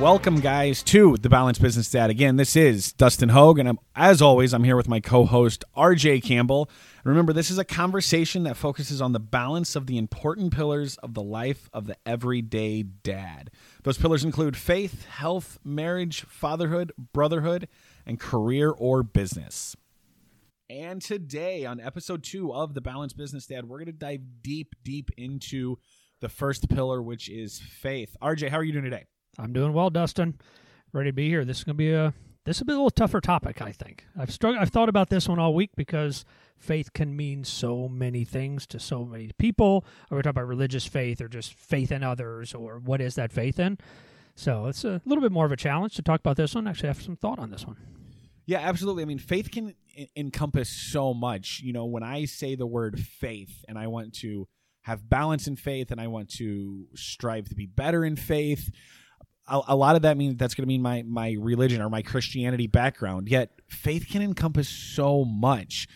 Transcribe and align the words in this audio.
Welcome, 0.00 0.40
guys, 0.40 0.82
to 0.84 1.18
the 1.18 1.28
Balanced 1.28 1.60
Business 1.60 1.90
Dad. 1.90 2.08
Again, 2.08 2.36
this 2.36 2.56
is 2.56 2.90
Dustin 2.94 3.28
Hoog, 3.28 3.60
and 3.60 3.68
I'm, 3.68 3.78
as 3.94 4.22
always, 4.22 4.54
I'm 4.54 4.64
here 4.64 4.74
with 4.74 4.88
my 4.88 4.98
co-host 4.98 5.62
RJ 5.76 6.22
Campbell. 6.22 6.70
Remember, 7.04 7.34
this 7.34 7.50
is 7.50 7.58
a 7.58 7.66
conversation 7.66 8.44
that 8.44 8.56
focuses 8.56 9.02
on 9.02 9.12
the 9.12 9.20
balance 9.20 9.76
of 9.76 9.86
the 9.86 9.98
important 9.98 10.54
pillars 10.54 10.96
of 10.96 11.12
the 11.12 11.22
life 11.22 11.68
of 11.74 11.86
the 11.86 11.98
everyday 12.06 12.82
dad. 12.82 13.50
Those 13.82 13.98
pillars 13.98 14.24
include 14.24 14.56
faith, 14.56 15.04
health, 15.04 15.58
marriage, 15.64 16.22
fatherhood, 16.22 16.92
brotherhood, 17.12 17.68
and 18.06 18.18
career 18.18 18.70
or 18.70 19.02
business. 19.02 19.76
And 20.70 21.02
today, 21.02 21.66
on 21.66 21.78
episode 21.78 22.24
two 22.24 22.54
of 22.54 22.72
the 22.72 22.80
Balanced 22.80 23.18
Business 23.18 23.44
Dad, 23.44 23.68
we're 23.68 23.76
going 23.76 23.84
to 23.84 23.92
dive 23.92 24.22
deep, 24.40 24.74
deep 24.82 25.10
into 25.18 25.76
the 26.20 26.30
first 26.30 26.70
pillar, 26.70 27.02
which 27.02 27.28
is 27.28 27.58
faith. 27.58 28.16
RJ, 28.22 28.48
how 28.48 28.56
are 28.56 28.64
you 28.64 28.72
doing 28.72 28.84
today? 28.84 29.04
I'm 29.38 29.52
doing 29.52 29.72
well, 29.72 29.90
Dustin. 29.90 30.38
Ready 30.92 31.10
to 31.10 31.14
be 31.14 31.28
here. 31.28 31.44
This 31.44 31.58
is 31.58 31.64
going 31.64 31.74
to 31.74 31.78
be 31.78 31.92
a 31.92 32.14
this 32.46 32.58
will 32.58 32.66
be 32.66 32.72
a 32.72 32.76
little 32.76 32.90
tougher 32.90 33.20
topic, 33.20 33.60
I 33.60 33.70
think. 33.70 34.06
I've 34.18 34.30
strugg- 34.30 34.58
I've 34.58 34.70
thought 34.70 34.88
about 34.88 35.10
this 35.10 35.28
one 35.28 35.38
all 35.38 35.54
week 35.54 35.70
because 35.76 36.24
faith 36.58 36.92
can 36.92 37.14
mean 37.14 37.44
so 37.44 37.86
many 37.88 38.24
things 38.24 38.66
to 38.68 38.80
so 38.80 39.04
many 39.04 39.30
people. 39.38 39.84
Are 40.10 40.16
we 40.16 40.22
talking 40.22 40.30
about 40.30 40.48
religious 40.48 40.86
faith 40.86 41.20
or 41.20 41.28
just 41.28 41.52
faith 41.54 41.92
in 41.92 42.02
others 42.02 42.54
or 42.54 42.78
what 42.78 43.00
is 43.00 43.14
that 43.16 43.30
faith 43.30 43.60
in? 43.60 43.78
So 44.34 44.66
it's 44.66 44.84
a 44.84 45.02
little 45.04 45.22
bit 45.22 45.32
more 45.32 45.44
of 45.44 45.52
a 45.52 45.56
challenge 45.56 45.94
to 45.96 46.02
talk 46.02 46.20
about 46.20 46.36
this 46.36 46.54
one. 46.54 46.66
Actually, 46.66 46.88
I 46.88 46.92
have 46.92 47.02
some 47.02 47.16
thought 47.16 47.38
on 47.38 47.50
this 47.50 47.66
one. 47.66 47.76
Yeah, 48.46 48.60
absolutely. 48.60 49.02
I 49.02 49.06
mean, 49.06 49.18
faith 49.18 49.50
can 49.50 49.74
encompass 50.16 50.70
so 50.70 51.12
much. 51.12 51.60
You 51.62 51.72
know, 51.72 51.84
when 51.84 52.02
I 52.02 52.24
say 52.24 52.54
the 52.54 52.66
word 52.66 52.98
faith 52.98 53.64
and 53.68 53.78
I 53.78 53.86
want 53.86 54.14
to 54.20 54.48
have 54.82 55.08
balance 55.08 55.46
in 55.46 55.56
faith 55.56 55.90
and 55.90 56.00
I 56.00 56.06
want 56.06 56.30
to 56.36 56.86
strive 56.94 57.48
to 57.50 57.54
be 57.54 57.66
better 57.66 58.04
in 58.04 58.16
faith, 58.16 58.70
a, 59.50 59.60
a 59.68 59.76
lot 59.76 59.96
of 59.96 60.02
that 60.02 60.16
means 60.16 60.36
that's 60.36 60.54
going 60.54 60.62
to 60.62 60.68
mean 60.68 60.82
my 60.82 61.02
my 61.02 61.36
religion 61.38 61.82
or 61.82 61.90
my 61.90 62.02
Christianity 62.02 62.66
background. 62.66 63.28
Yet 63.28 63.50
faith 63.68 64.06
can 64.08 64.22
encompass 64.22 64.68
so 64.68 65.24
much, 65.24 65.88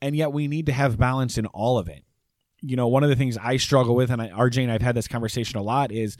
and 0.00 0.16
yet 0.16 0.32
we 0.32 0.48
need 0.48 0.66
to 0.66 0.72
have 0.72 0.98
balance 0.98 1.38
in 1.38 1.46
all 1.46 1.78
of 1.78 1.88
it. 1.88 2.04
You 2.60 2.76
know, 2.76 2.88
one 2.88 3.02
of 3.02 3.08
the 3.08 3.16
things 3.16 3.38
I 3.38 3.56
struggle 3.56 3.94
with, 3.94 4.10
and 4.10 4.20
I, 4.20 4.28
RJ 4.28 4.62
and 4.62 4.72
I've 4.72 4.82
had 4.82 4.94
this 4.94 5.08
conversation 5.08 5.58
a 5.58 5.62
lot, 5.62 5.92
is 5.92 6.16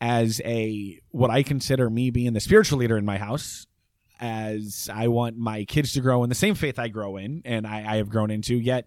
as 0.00 0.40
a 0.44 1.00
what 1.10 1.30
I 1.30 1.42
consider 1.42 1.90
me 1.90 2.10
being 2.10 2.32
the 2.32 2.40
spiritual 2.40 2.78
leader 2.78 2.96
in 2.96 3.04
my 3.04 3.18
house, 3.18 3.66
as 4.20 4.88
I 4.92 5.08
want 5.08 5.36
my 5.36 5.64
kids 5.64 5.92
to 5.92 6.00
grow 6.00 6.22
in 6.22 6.28
the 6.28 6.34
same 6.34 6.54
faith 6.54 6.78
I 6.78 6.88
grow 6.88 7.16
in 7.16 7.42
and 7.44 7.66
I, 7.66 7.94
I 7.94 7.96
have 7.96 8.08
grown 8.08 8.30
into. 8.30 8.56
Yet 8.56 8.86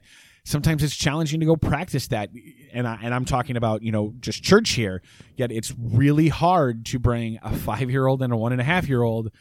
sometimes 0.50 0.82
it's 0.84 0.96
challenging 0.96 1.40
to 1.40 1.46
go 1.46 1.56
practice 1.56 2.08
that 2.08 2.30
and 2.74 2.88
I, 2.88 3.00
and 3.04 3.14
I'm 3.14 3.26
talking 3.26 3.56
about 3.56 3.84
you 3.84 3.92
know 3.92 4.14
just 4.20 4.44
church 4.44 4.72
here 4.72 5.02
yet 5.36 5.52
it's 5.52 5.74
really 5.78 6.30
hard 6.30 6.86
to 6.88 7.00
bring 7.00 7.40
a 7.44 7.56
five 7.56 7.90
year 7.90 8.08
old 8.08 8.22
and 8.22 8.34
a 8.34 8.38
one 8.38 8.52
and 8.52 8.60
a 8.60 8.64
half 8.64 8.90
year 8.90 9.04
old 9.04 9.32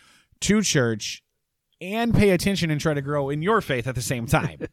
to 0.40 0.62
church 0.62 1.22
and 1.80 2.14
pay 2.14 2.30
attention 2.30 2.70
and 2.70 2.80
try 2.80 2.92
to 2.92 3.02
grow 3.02 3.30
in 3.30 3.42
your 3.42 3.60
faith 3.60 3.86
at 3.86 3.94
the 3.94 4.02
same 4.02 4.26
time 4.26 4.58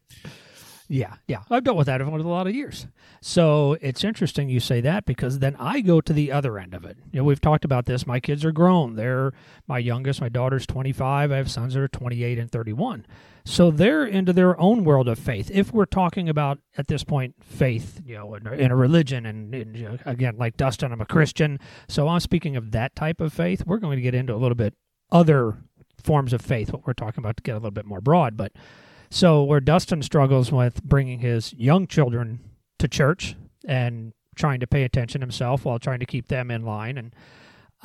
Yeah, 0.87 1.15
yeah. 1.27 1.41
I've 1.49 1.63
dealt 1.63 1.77
with 1.77 1.87
that 1.87 2.01
over 2.01 2.15
a 2.15 2.21
lot 2.21 2.47
of 2.47 2.53
years. 2.53 2.87
So 3.21 3.75
it's 3.81 4.03
interesting 4.03 4.49
you 4.49 4.59
say 4.59 4.81
that 4.81 5.05
because 5.05 5.39
then 5.39 5.55
I 5.57 5.81
go 5.81 5.99
to 5.99 6.13
the 6.13 6.31
other 6.31 6.59
end 6.59 6.73
of 6.73 6.85
it. 6.85 6.97
You 7.11 7.19
know, 7.19 7.23
we've 7.23 7.41
talked 7.41 7.65
about 7.65 7.85
this. 7.85 8.05
My 8.05 8.19
kids 8.19 8.45
are 8.45 8.51
grown. 8.51 8.95
They're 8.95 9.33
my 9.67 9.79
youngest, 9.79 10.21
my 10.21 10.29
daughter's 10.29 10.67
25. 10.67 11.31
I 11.31 11.37
have 11.37 11.49
sons 11.49 11.73
that 11.73 11.81
are 11.81 11.87
28 11.87 12.37
and 12.37 12.51
31. 12.51 13.05
So 13.47 13.69
they're 13.69 14.05
into 14.05 14.33
their 14.33 14.59
own 14.59 14.83
world 14.83 15.07
of 15.07 15.19
faith. 15.19 15.51
If 15.53 15.71
we're 15.71 15.85
talking 15.85 16.27
about 16.27 16.59
at 16.77 16.87
this 16.87 17.03
point 17.03 17.35
faith, 17.41 18.01
you 18.03 18.15
know, 18.15 18.33
in, 18.33 18.47
in 18.47 18.71
a 18.71 18.75
religion, 18.75 19.25
and, 19.25 19.53
you 19.53 19.87
know, 19.87 19.97
again, 20.05 20.35
like 20.37 20.57
Dustin, 20.57 20.91
I'm 20.91 20.99
a 20.99 21.05
Christian. 21.05 21.59
So 21.87 22.07
I'm 22.07 22.19
speaking 22.19 22.55
of 22.55 22.71
that 22.71 22.95
type 22.95 23.21
of 23.21 23.31
faith. 23.31 23.63
We're 23.65 23.77
going 23.77 23.97
to 23.97 24.01
get 24.01 24.15
into 24.15 24.33
a 24.33 24.37
little 24.37 24.55
bit 24.55 24.73
other 25.11 25.57
forms 26.03 26.33
of 26.33 26.41
faith. 26.41 26.73
What 26.73 26.87
we're 26.87 26.93
talking 26.93 27.23
about 27.23 27.37
to 27.37 27.43
get 27.43 27.51
a 27.51 27.55
little 27.55 27.71
bit 27.71 27.85
more 27.85 28.01
broad, 28.01 28.35
but 28.35 28.51
so 29.11 29.43
where 29.43 29.59
Dustin 29.59 30.01
struggles 30.01 30.51
with 30.51 30.83
bringing 30.83 31.19
his 31.19 31.53
young 31.53 31.87
children 31.87 32.39
to 32.79 32.87
church 32.87 33.35
and 33.67 34.13
trying 34.35 34.59
to 34.59 34.67
pay 34.67 34.83
attention 34.83 35.21
himself 35.21 35.65
while 35.65 35.79
trying 35.79 35.99
to 35.99 36.05
keep 36.05 36.27
them 36.27 36.51
in 36.51 36.65
line 36.65 36.97
and 36.97 37.15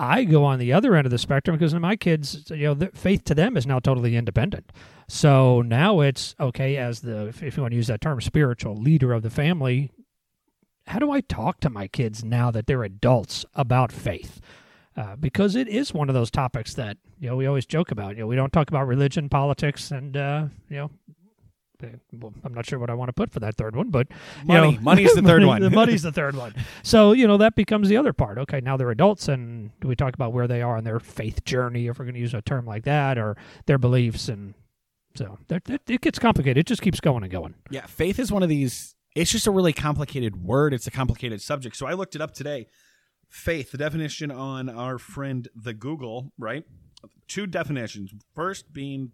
I 0.01 0.25
go 0.25 0.45
on 0.45 0.59
the 0.59 0.73
other 0.73 0.97
end 0.97 1.07
of 1.07 1.11
the 1.11 1.19
spectrum 1.19 1.57
because 1.57 1.75
my 1.75 1.95
kids, 1.95 2.51
you 2.51 2.75
know, 2.75 2.89
faith 2.95 3.23
to 3.25 3.35
them 3.35 3.57
is 3.57 3.67
now 3.67 3.79
totally 3.81 4.17
independent. 4.17 4.73
So 5.09 5.61
now 5.61 6.01
it's 6.01 6.35
okay 6.41 6.79
as 6.79 7.01
the, 7.01 7.27
if 7.27 7.57
you 7.57 7.63
want 7.63 7.73
to 7.73 7.77
use 7.77 7.89
that 7.89 8.01
term, 8.01 8.21
spiritual 8.23 8.77
leader 8.77 9.13
of 9.13 9.23
the 9.23 9.29
family. 9.29 9.91
How 10.87 10.99
do 10.99 11.11
I 11.11 11.21
talk 11.21 11.61
to 11.61 11.71
my 11.71 11.87
kids 11.87 12.25
now 12.25 12.51
that 12.51 12.67
they're 12.67 12.83
adults 12.83 13.45
about 13.55 13.93
faith? 13.93 14.41
Uh, 14.97 15.17
because 15.17 15.55
it 15.55 15.69
is 15.69 15.93
one 15.93 16.09
of 16.09 16.15
those 16.15 16.31
topics 16.31 16.75
that 16.75 16.97
you 17.19 17.29
know 17.29 17.37
we 17.37 17.47
always 17.47 17.67
joke 17.67 17.91
about. 17.91 18.17
You 18.17 18.23
know, 18.23 18.27
we 18.27 18.37
don't 18.37 18.53
talk 18.53 18.69
about 18.69 18.89
religion, 18.89 19.29
politics, 19.29 19.91
and 19.91 20.17
uh, 20.17 20.47
you 20.69 20.77
know. 20.77 20.91
Well, 22.13 22.33
I'm 22.45 22.55
not 22.55 22.67
sure 22.67 22.79
what 22.79 22.91
I 22.91 22.95
want 22.95 23.09
to 23.09 23.13
put 23.13 23.31
for 23.31 23.41
that 23.41 23.57
third 23.57 23.77
one, 23.77 23.91
but 23.91 24.09
money, 24.45 24.77
know, 24.77 24.81
money's 24.83 25.15
the 25.15 25.23
third 25.23 25.45
one. 25.47 25.63
the 25.63 25.71
money's 25.71 26.03
the 26.03 26.13
third 26.13 26.37
one. 26.37 26.55
So 26.83 27.13
you 27.13 27.27
know 27.27 27.37
that 27.39 27.55
becomes 27.55 27.89
the 27.89 27.97
other 27.97 28.13
part. 28.13 28.39
Okay, 28.39 28.61
now 28.61 28.77
they're 28.77 28.91
adults, 28.91 29.29
and 29.29 29.71
do 29.81 29.89
we 29.89 29.97
talk 29.97 30.15
about 30.15 30.33
where 30.33 30.47
they 30.47 30.63
are 30.63 30.77
in 30.79 30.85
their 30.85 31.01
faith 31.01 31.45
journey, 31.45 31.87
if 31.87 31.99
we're 31.99 32.05
going 32.05 32.15
to 32.15 32.21
use 32.21 32.35
a 32.35 32.43
term 32.43 32.67
like 32.67 32.85
that, 32.85 33.19
or 33.19 33.37
their 33.67 33.79
beliefs, 33.79 34.29
and 34.29 34.55
so 35.15 35.39
it 35.49 36.01
gets 36.01 36.19
complicated. 36.19 36.59
It 36.59 36.67
just 36.67 36.83
keeps 36.83 37.01
going 37.01 37.23
and 37.23 37.33
going. 37.33 37.55
Yeah, 37.71 37.87
faith 37.87 38.19
is 38.19 38.31
one 38.31 38.43
of 38.43 38.49
these. 38.49 38.95
It's 39.17 39.33
just 39.33 39.47
a 39.47 39.51
really 39.51 39.73
complicated 39.73 40.45
word. 40.45 40.73
It's 40.73 40.87
a 40.87 40.91
complicated 40.91 41.43
subject. 41.43 41.77
So 41.77 41.87
I 41.87 41.95
looked 41.95 42.15
it 42.15 42.21
up 42.21 42.33
today 42.33 42.69
faith, 43.29 43.71
the 43.71 43.79
definition 43.79 44.31
on 44.31 44.69
our 44.69 44.99
friend 44.99 45.49
the 45.55 45.73
Google, 45.73 46.33
right? 46.39 46.65
Two 47.29 47.47
definitions. 47.47 48.13
First 48.35 48.73
being 48.73 49.13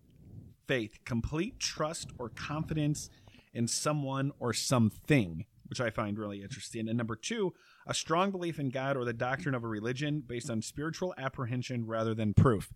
faith, 0.67 0.99
complete 1.05 1.59
trust 1.59 2.11
or 2.19 2.29
confidence 2.29 3.11
in 3.53 3.67
someone 3.67 4.33
or 4.39 4.53
something, 4.53 5.45
which 5.67 5.81
I 5.81 5.91
find 5.91 6.19
really 6.19 6.43
interesting. 6.43 6.89
And 6.89 6.97
number 6.99 7.17
two, 7.17 7.55
a 7.87 7.95
strong 7.95 8.31
belief 8.31 8.59
in 8.59 8.71
God 8.71 8.97
or 8.97 9.05
the 9.05 9.13
doctrine 9.13 9.55
of 9.55 9.65
a 9.65 9.69
religion 9.69 10.23
based 10.27 10.51
on 10.51 10.63
spiritual 10.63 11.15
apprehension 11.17 11.87
rather 11.87 12.15
than 12.15 12.35
proof. 12.35 12.71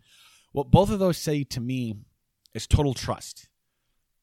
What 0.53 0.71
both 0.71 0.91
of 0.91 0.99
those 0.99 1.19
say 1.19 1.45
to 1.45 1.61
me 1.61 1.97
is 2.55 2.67
total 2.67 2.95
trust. 2.95 3.49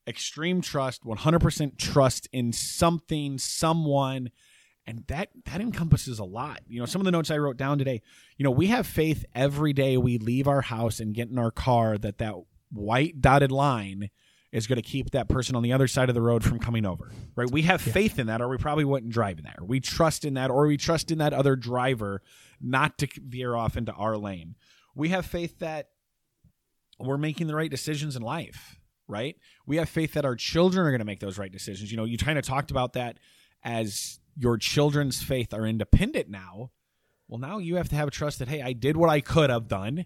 Extreme 0.07 0.61
trust, 0.61 1.03
100% 1.03 1.77
trust 1.77 2.27
in 2.31 2.53
something, 2.53 3.37
someone, 3.37 4.31
and 4.87 5.03
that 5.07 5.29
that 5.45 5.59
encompasses 5.59 6.17
a 6.17 6.23
lot 6.23 6.61
you 6.65 6.79
know 6.79 6.85
some 6.85 7.01
of 7.01 7.05
the 7.05 7.11
notes 7.11 7.29
i 7.29 7.37
wrote 7.37 7.57
down 7.57 7.77
today 7.77 8.01
you 8.37 8.43
know 8.43 8.49
we 8.49 8.67
have 8.67 8.87
faith 8.87 9.25
every 9.35 9.73
day 9.73 9.97
we 9.97 10.17
leave 10.17 10.47
our 10.47 10.61
house 10.61 11.01
and 11.01 11.13
get 11.13 11.27
in 11.27 11.37
our 11.37 11.51
car 11.51 11.97
that 11.97 12.17
that 12.17 12.33
white 12.71 13.21
dotted 13.21 13.51
line 13.51 14.09
is 14.51 14.65
going 14.65 14.77
to 14.77 14.81
keep 14.81 15.11
that 15.11 15.27
person 15.27 15.55
on 15.55 15.63
the 15.63 15.73
other 15.73 15.87
side 15.87 16.09
of 16.09 16.15
the 16.15 16.21
road 16.21 16.43
from 16.43 16.59
coming 16.59 16.85
over 16.85 17.11
right? 17.35 17.51
We 17.51 17.63
have 17.63 17.85
yeah. 17.85 17.93
faith 17.93 18.19
in 18.19 18.27
that 18.27 18.41
or 18.41 18.49
we 18.49 18.57
probably 18.57 18.85
wouldn't 18.85 19.11
drive 19.11 19.37
in 19.37 19.43
there 19.43 19.59
we 19.61 19.79
trust 19.79 20.25
in 20.25 20.35
that 20.35 20.49
or 20.49 20.67
we 20.67 20.77
trust 20.77 21.11
in 21.11 21.17
that 21.19 21.33
other 21.33 21.55
driver 21.55 22.21
not 22.61 22.97
to 22.99 23.07
veer 23.17 23.55
off 23.55 23.77
into 23.77 23.91
our 23.93 24.17
lane. 24.17 24.55
We 24.95 25.09
have 25.09 25.25
faith 25.25 25.59
that 25.59 25.89
we're 26.99 27.17
making 27.17 27.47
the 27.47 27.55
right 27.55 27.69
decisions 27.69 28.15
in 28.15 28.21
life 28.21 28.79
right? 29.09 29.37
We 29.65 29.77
have 29.77 29.87
faith 29.87 30.13
that 30.15 30.25
our 30.25 30.35
children 30.35 30.85
are 30.85 30.91
going 30.91 30.99
to 30.99 31.05
make 31.05 31.21
those 31.21 31.37
right 31.37 31.51
decisions. 31.51 31.91
You 31.91 31.97
know 31.97 32.05
you 32.05 32.17
kind 32.17 32.37
of 32.37 32.45
talked 32.45 32.71
about 32.71 32.93
that 32.93 33.19
as 33.63 34.19
your 34.35 34.57
children's 34.57 35.23
faith 35.23 35.53
are 35.53 35.65
independent 35.65 36.29
now, 36.29 36.71
well, 37.27 37.39
now 37.39 37.57
you 37.57 37.75
have 37.75 37.89
to 37.89 37.95
have 37.95 38.07
a 38.07 38.11
trust 38.11 38.39
that, 38.39 38.47
hey, 38.47 38.61
I 38.61 38.73
did 38.73 38.95
what 38.95 39.09
I 39.09 39.19
could 39.19 39.49
have 39.49 39.67
done 39.67 40.05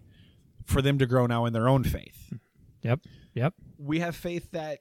for 0.66 0.82
them 0.82 0.98
to 0.98 1.06
grow 1.06 1.26
now 1.26 1.44
in 1.44 1.52
their 1.52 1.68
own 1.68 1.84
faith. 1.84 2.32
Yep. 2.82 3.00
Yep. 3.34 3.54
We 3.78 4.00
have 4.00 4.16
faith 4.16 4.50
that, 4.52 4.80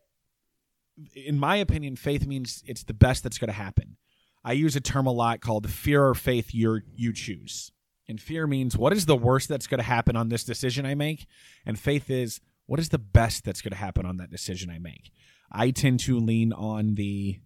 in 1.16 1.39
my 1.39 1.56
opinion, 1.57 1.95
faith 1.95 2.25
means 2.25 2.63
it's 2.66 2.84
the 2.84 2.94
best 2.94 3.23
that's 3.23 3.38
going 3.38 3.50
to 3.50 3.53
happen. 3.53 3.97
I 4.44 4.53
use 4.53 4.75
a 4.75 4.81
term 4.81 5.06
a 5.06 5.12
lot 5.12 5.42
called 5.42 5.69
fear 5.69 6.03
or 6.06 6.15
faith 6.15 6.53
you 6.53 6.81
you 6.95 7.13
choose. 7.13 7.71
And 8.07 8.19
fear 8.19 8.48
means 8.48 8.77
what 8.77 8.92
is 8.92 9.06
the 9.06 9.15
worst 9.15 9.48
that's 9.48 9.68
going 9.68 9.80
to 9.80 9.83
happen 9.83 10.15
on 10.15 10.30
this 10.30 10.44
decision 10.44 10.86
I 10.86 10.95
make? 10.95 11.27
And 11.65 11.80
faith 11.80 12.09
is 12.09 12.42
what 12.65 12.80
is 12.80 12.89
the 12.89 12.98
best 12.98 13.45
that's 13.45 13.62
going 13.62 13.71
to 13.71 13.77
happen 13.77 14.06
on 14.06 14.18
that 14.18 14.31
decision 14.31 14.69
I 14.69 14.80
make? 14.80 15.12
I 15.51 15.71
tend 15.71 16.00
to 16.01 16.19
lean 16.19 16.53
on 16.53 16.95
the 16.95 17.39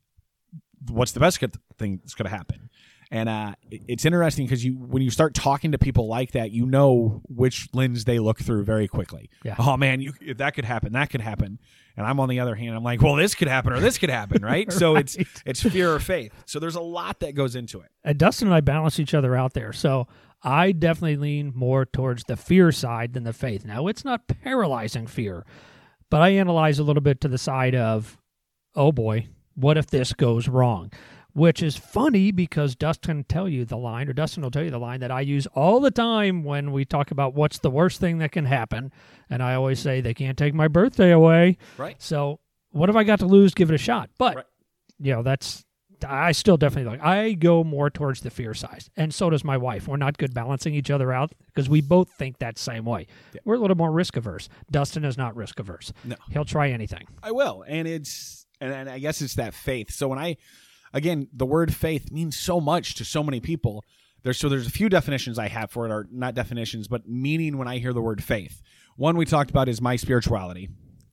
what's 0.90 1.12
the 1.12 1.20
best 1.20 1.44
thing 1.78 1.98
that's 1.98 2.16
going 2.16 2.30
to 2.30 2.36
happen. 2.36 2.70
And 3.16 3.30
uh, 3.30 3.56
it's 3.72 4.04
interesting 4.04 4.46
because 4.46 4.66
you 4.66 4.74
when 4.74 5.02
you 5.02 5.10
start 5.10 5.34
talking 5.34 5.72
to 5.72 5.78
people 5.78 6.10
like 6.10 6.34
that, 6.34 6.52
you 6.52 6.66
know 6.66 7.22
which 7.30 7.70
lens 7.72 8.04
they 8.04 8.20
look 8.20 8.40
through 8.40 8.66
very 8.66 8.90
quickly. 8.90 9.30
Yeah. 9.46 9.56
Oh 9.58 9.78
man, 9.78 10.02
you, 10.02 10.12
that 10.34 10.54
could 10.54 10.66
happen, 10.66 10.92
that 10.92 11.12
could 11.12 11.22
happen. 11.22 11.60
And 11.96 12.06
I'm 12.06 12.20
on 12.20 12.28
the 12.28 12.42
other 12.42 12.56
hand, 12.56 12.76
I'm 12.76 12.84
like, 12.84 13.02
well, 13.02 13.16
this 13.16 13.34
could 13.34 13.48
happen 13.48 13.72
or 13.72 13.80
this 13.80 13.98
could 13.98 14.10
happen, 14.10 14.42
right? 14.44 14.70
So 14.70 14.98
it's 14.98 15.16
it's 15.46 15.64
fear 15.64 15.94
or 15.94 16.00
faith. 16.02 16.34
So 16.46 16.60
there's 16.60 16.76
a 16.76 16.82
lot 16.82 17.22
that 17.22 17.36
goes 17.36 17.56
into 17.56 17.80
it. 17.80 17.90
And 18.04 18.18
Dustin 18.18 18.50
and 18.50 18.56
I 18.56 18.60
balance 18.60 19.00
each 19.00 19.14
other 19.14 19.34
out 19.34 19.54
there. 19.54 19.72
So 19.72 20.10
I 20.44 20.74
definitely 20.74 21.16
lean 21.16 21.54
more 21.56 21.86
towards 21.86 22.26
the 22.26 22.36
fear 22.36 22.74
side 22.74 23.14
than 23.14 23.24
the 23.24 23.32
faith. 23.32 23.64
Now 23.64 23.88
it's 23.88 24.04
not 24.04 24.28
paralyzing 24.28 25.08
fear, 25.08 25.46
but 26.10 26.22
I 26.22 26.32
analyze 26.32 26.80
a 26.80 26.84
little 26.84 27.02
bit 27.02 27.22
to 27.22 27.30
the 27.30 27.38
side 27.38 27.76
of, 27.76 28.18
oh 28.76 28.92
boy, 28.92 29.30
what 29.54 29.78
if 29.78 29.88
this 29.88 30.12
goes 30.12 30.50
wrong? 30.50 30.92
Which 31.36 31.62
is 31.62 31.76
funny 31.76 32.32
because 32.32 32.76
Dustin 32.78 33.26
tell 33.26 33.50
you 33.50 33.66
the 33.66 33.76
line, 33.76 34.08
or 34.08 34.14
Dustin 34.14 34.42
will 34.42 34.52
tell 34.52 34.64
you 34.64 34.72
the 34.72 34.80
line 34.80 35.02
that 35.02 35.12
I 35.12 35.20
use 35.20 35.46
all 35.48 35.82
the 35.82 35.92
time 35.92 36.46
when 36.46 36.72
we 36.72 36.86
talk 36.86 37.12
about 37.12 37.34
what's 37.36 37.60
the 37.60 37.70
worst 37.70 38.00
thing 38.00 38.20
that 38.20 38.32
can 38.32 38.46
happen, 38.46 38.92
and 39.30 39.44
I 39.44 39.54
always 39.56 39.80
say 39.80 40.00
they 40.00 40.14
can't 40.14 40.38
take 40.38 40.54
my 40.54 40.70
birthday 40.70 41.12
away. 41.12 41.58
Right. 41.78 42.02
So 42.02 42.40
what 42.72 42.88
have 42.88 42.96
I 42.96 43.04
got 43.04 43.20
to 43.20 43.26
lose? 43.26 43.54
Give 43.54 43.70
it 43.70 43.76
a 43.76 43.78
shot. 43.78 44.10
But 44.18 44.36
Right. 44.38 44.46
you 44.98 45.14
know 45.14 45.24
that's 45.24 45.66
I 46.08 46.32
still 46.32 46.56
definitely 46.56 46.92
like 46.92 47.04
I 47.06 47.34
go 47.34 47.64
more 47.66 47.90
towards 47.90 48.22
the 48.22 48.30
fear 48.30 48.54
side, 48.54 48.86
and 48.96 49.14
so 49.14 49.30
does 49.30 49.44
my 49.44 49.58
wife. 49.58 49.90
We're 49.90 49.98
not 49.98 50.18
good 50.18 50.34
balancing 50.34 50.74
each 50.74 50.90
other 50.90 51.12
out 51.12 51.34
because 51.48 51.68
we 51.68 51.82
both 51.82 52.10
think 52.14 52.38
that 52.40 52.58
same 52.58 52.86
way. 52.86 53.08
Yeah. 53.34 53.42
We're 53.44 53.56
a 53.56 53.60
little 53.60 53.76
more 53.78 53.92
risk 53.92 54.16
averse. 54.16 54.48
Dustin 54.72 55.04
is 55.04 55.18
not 55.18 55.36
risk 55.36 55.60
averse. 55.60 55.92
No. 56.06 56.16
He'll 56.32 56.46
try 56.46 56.70
anything. 56.70 57.08
I 57.22 57.32
will, 57.34 57.66
and 57.68 57.88
it's 57.90 58.46
and, 58.62 58.72
and 58.74 58.90
I 58.90 59.00
guess 59.00 59.22
it's 59.22 59.36
that 59.36 59.54
faith. 59.54 59.92
So 59.92 60.08
when 60.08 60.18
I, 60.20 60.38
again, 60.96 61.28
the 61.32 61.46
word 61.46 61.76
faith 61.76 62.12
means 62.12 62.38
so 62.38 62.60
much 62.60 62.96
to 62.96 63.06
so 63.06 63.22
many 63.22 63.40
people. 63.40 63.84
There's 64.24 64.40
so 64.40 64.50
there's 64.50 64.66
a 64.66 64.72
few 64.72 64.90
definitions 64.90 65.38
I 65.38 65.50
have 65.50 65.70
for 65.70 65.86
it, 65.86 65.92
or 65.92 66.08
not 66.10 66.34
definitions, 66.34 66.88
but 66.88 67.08
meaning 67.08 67.58
when 67.58 67.68
I 67.68 67.78
hear 67.78 67.94
the 67.94 68.02
word 68.02 68.24
faith. 68.24 68.64
One 68.96 69.18
we 69.18 69.26
talked 69.26 69.52
about 69.52 69.70
is 69.70 69.82
my 69.82 69.98
spirituality, 69.98 70.70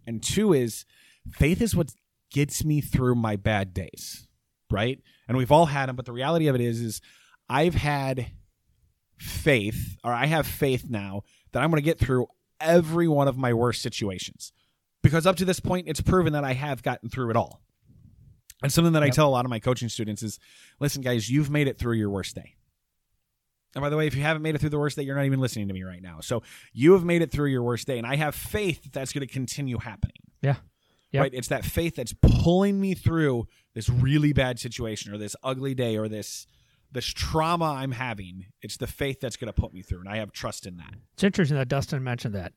and 0.07 0.23
two 0.23 0.55
is 0.55 0.87
faith 1.31 1.61
is 1.61 1.77
what 1.77 1.93
gets 2.31 2.65
me 2.65 2.81
through 2.81 3.17
my 3.17 3.37
bad 3.37 3.75
days, 3.75 4.27
right? 4.71 4.99
And 5.29 5.37
we've 5.37 5.53
all 5.53 5.67
had 5.67 5.89
them, 5.89 5.97
but 5.97 6.07
the 6.07 6.13
reality 6.13 6.47
of 6.47 6.55
it 6.55 6.61
is, 6.61 6.81
is 6.81 7.01
I've 7.49 7.75
had 7.75 8.31
faith, 9.19 9.99
or 10.03 10.13
I 10.13 10.27
have 10.27 10.47
faith 10.47 10.87
now 10.89 11.23
that 11.53 11.63
I'm 11.63 11.71
going 11.71 11.83
to 11.83 11.85
get 11.85 11.99
through 11.99 12.29
every 12.61 13.09
one 13.09 13.29
of 13.29 13.37
my 13.37 13.53
worst 13.53 13.83
situations 13.83 14.53
because 15.03 15.27
up 15.27 15.37
to 15.37 15.45
this 15.45 15.61
point 15.61 15.89
it's 15.89 16.01
proven 16.01 16.33
that 16.33 16.45
I 16.45 16.53
have 16.53 16.83
gotten 16.83 17.09
through 17.09 17.31
it 17.31 17.37
all. 17.37 17.61
And 18.63 18.73
something 18.73 18.93
that 18.93 19.03
I 19.03 19.11
tell 19.11 19.29
a 19.29 19.31
lot 19.31 19.45
of 19.45 19.51
my 19.51 19.59
coaching 19.59 19.89
students 19.89 20.23
is 20.23 20.39
listen 20.81 21.03
guys, 21.03 21.31
you've 21.31 21.51
made 21.51 21.69
it 21.69 21.79
through 21.79 21.95
your 21.95 22.11
worst 22.11 22.35
day. 22.35 22.55
And 23.75 23.83
by 23.83 23.89
the 23.89 23.97
way, 23.97 24.07
if 24.07 24.15
you 24.15 24.23
haven't 24.23 24.43
made 24.43 24.55
it 24.55 24.59
through 24.59 24.71
the 24.71 24.79
worst 24.79 24.97
day, 24.97 25.03
you're 25.03 25.17
not 25.17 25.25
even 25.25 25.41
listening 25.41 25.69
to 25.69 25.75
me 25.75 25.83
right 25.83 26.03
now. 26.03 26.21
So 26.21 26.43
you 26.73 26.93
have 26.93 27.05
made 27.05 27.23
it 27.23 27.31
through 27.31 27.49
your 27.49 27.63
worst 27.63 27.87
day 27.87 27.99
and 27.99 28.07
I 28.07 28.17
have 28.17 28.35
faith 28.35 28.83
that 28.83 28.93
that's 28.93 29.13
going 29.13 29.27
to 29.27 29.33
continue 29.33 29.79
happening. 29.79 30.17
Yeah. 30.43 30.57
Yep. 31.13 31.21
Right? 31.21 31.35
It's 31.35 31.49
that 31.49 31.65
faith 31.65 31.97
that's 31.97 32.15
pulling 32.21 32.81
me 32.81 32.95
through 32.95 33.47
this 33.75 33.89
really 33.89 34.33
bad 34.33 34.59
situation 34.59 35.13
or 35.13 35.19
this 35.19 35.37
ugly 35.43 35.75
day 35.75 35.97
or 35.97 36.09
this 36.09 36.47
this 36.91 37.07
trauma 37.07 37.65
I'm 37.65 37.93
having. 37.93 38.47
It's 38.61 38.77
the 38.77 38.87
faith 38.87 39.21
that's 39.21 39.37
going 39.37 39.51
to 39.51 39.59
put 39.59 39.73
me 39.73 39.81
through 39.81 40.01
and 40.01 40.09
I 40.09 40.17
have 40.19 40.33
trust 40.33 40.67
in 40.67 40.77
that. 40.77 40.95
It's 41.15 41.25
interesting 41.25 41.57
that 41.57 41.69
Dustin 41.69 42.05
mentioned 42.05 42.35
that. 42.35 42.53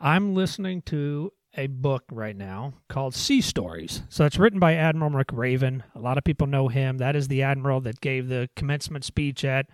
I'm 0.00 0.34
listening 0.34 0.82
to 0.82 1.32
a 1.56 1.66
book 1.66 2.04
right 2.10 2.36
now 2.36 2.74
called 2.88 3.14
Sea 3.14 3.40
Stories. 3.40 4.02
So 4.08 4.24
it's 4.24 4.38
written 4.38 4.58
by 4.58 4.74
Admiral 4.74 5.10
McRaven. 5.10 5.82
A 5.94 5.98
lot 5.98 6.18
of 6.18 6.24
people 6.24 6.46
know 6.46 6.68
him. 6.68 6.98
That 6.98 7.16
is 7.16 7.28
the 7.28 7.42
admiral 7.42 7.80
that 7.82 8.00
gave 8.00 8.28
the 8.28 8.48
commencement 8.56 9.04
speech 9.04 9.44
at 9.44 9.66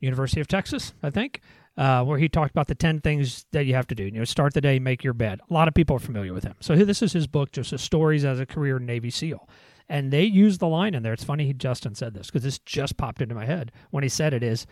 University 0.00 0.40
of 0.40 0.48
Texas, 0.48 0.94
I 1.02 1.10
think, 1.10 1.40
uh, 1.76 2.04
where 2.04 2.18
he 2.18 2.28
talked 2.28 2.52
about 2.52 2.68
the 2.68 2.74
10 2.74 3.00
things 3.00 3.46
that 3.52 3.66
you 3.66 3.74
have 3.74 3.86
to 3.88 3.94
do. 3.94 4.04
You 4.04 4.12
know, 4.12 4.24
start 4.24 4.54
the 4.54 4.60
day, 4.60 4.78
make 4.78 5.02
your 5.02 5.14
bed. 5.14 5.40
A 5.50 5.52
lot 5.52 5.68
of 5.68 5.74
people 5.74 5.96
are 5.96 6.00
familiar 6.00 6.32
with 6.32 6.44
him. 6.44 6.54
So 6.60 6.76
this 6.76 7.02
is 7.02 7.12
his 7.12 7.26
book, 7.26 7.52
just 7.52 7.72
his 7.72 7.82
stories 7.82 8.24
as 8.24 8.38
a 8.38 8.46
career 8.46 8.78
Navy 8.78 9.10
SEAL. 9.10 9.48
And 9.88 10.12
they 10.12 10.24
use 10.24 10.58
the 10.58 10.68
line 10.68 10.94
in 10.94 11.02
there. 11.02 11.12
It's 11.14 11.24
funny 11.24 11.46
he 11.46 11.52
Dustin 11.52 11.94
said 11.94 12.14
this 12.14 12.26
because 12.26 12.42
this 12.42 12.58
just 12.58 12.96
popped 12.96 13.22
into 13.22 13.34
my 13.34 13.46
head 13.46 13.72
when 13.90 14.02
he 14.02 14.08
said 14.08 14.34
it 14.34 14.42
is 14.42 14.66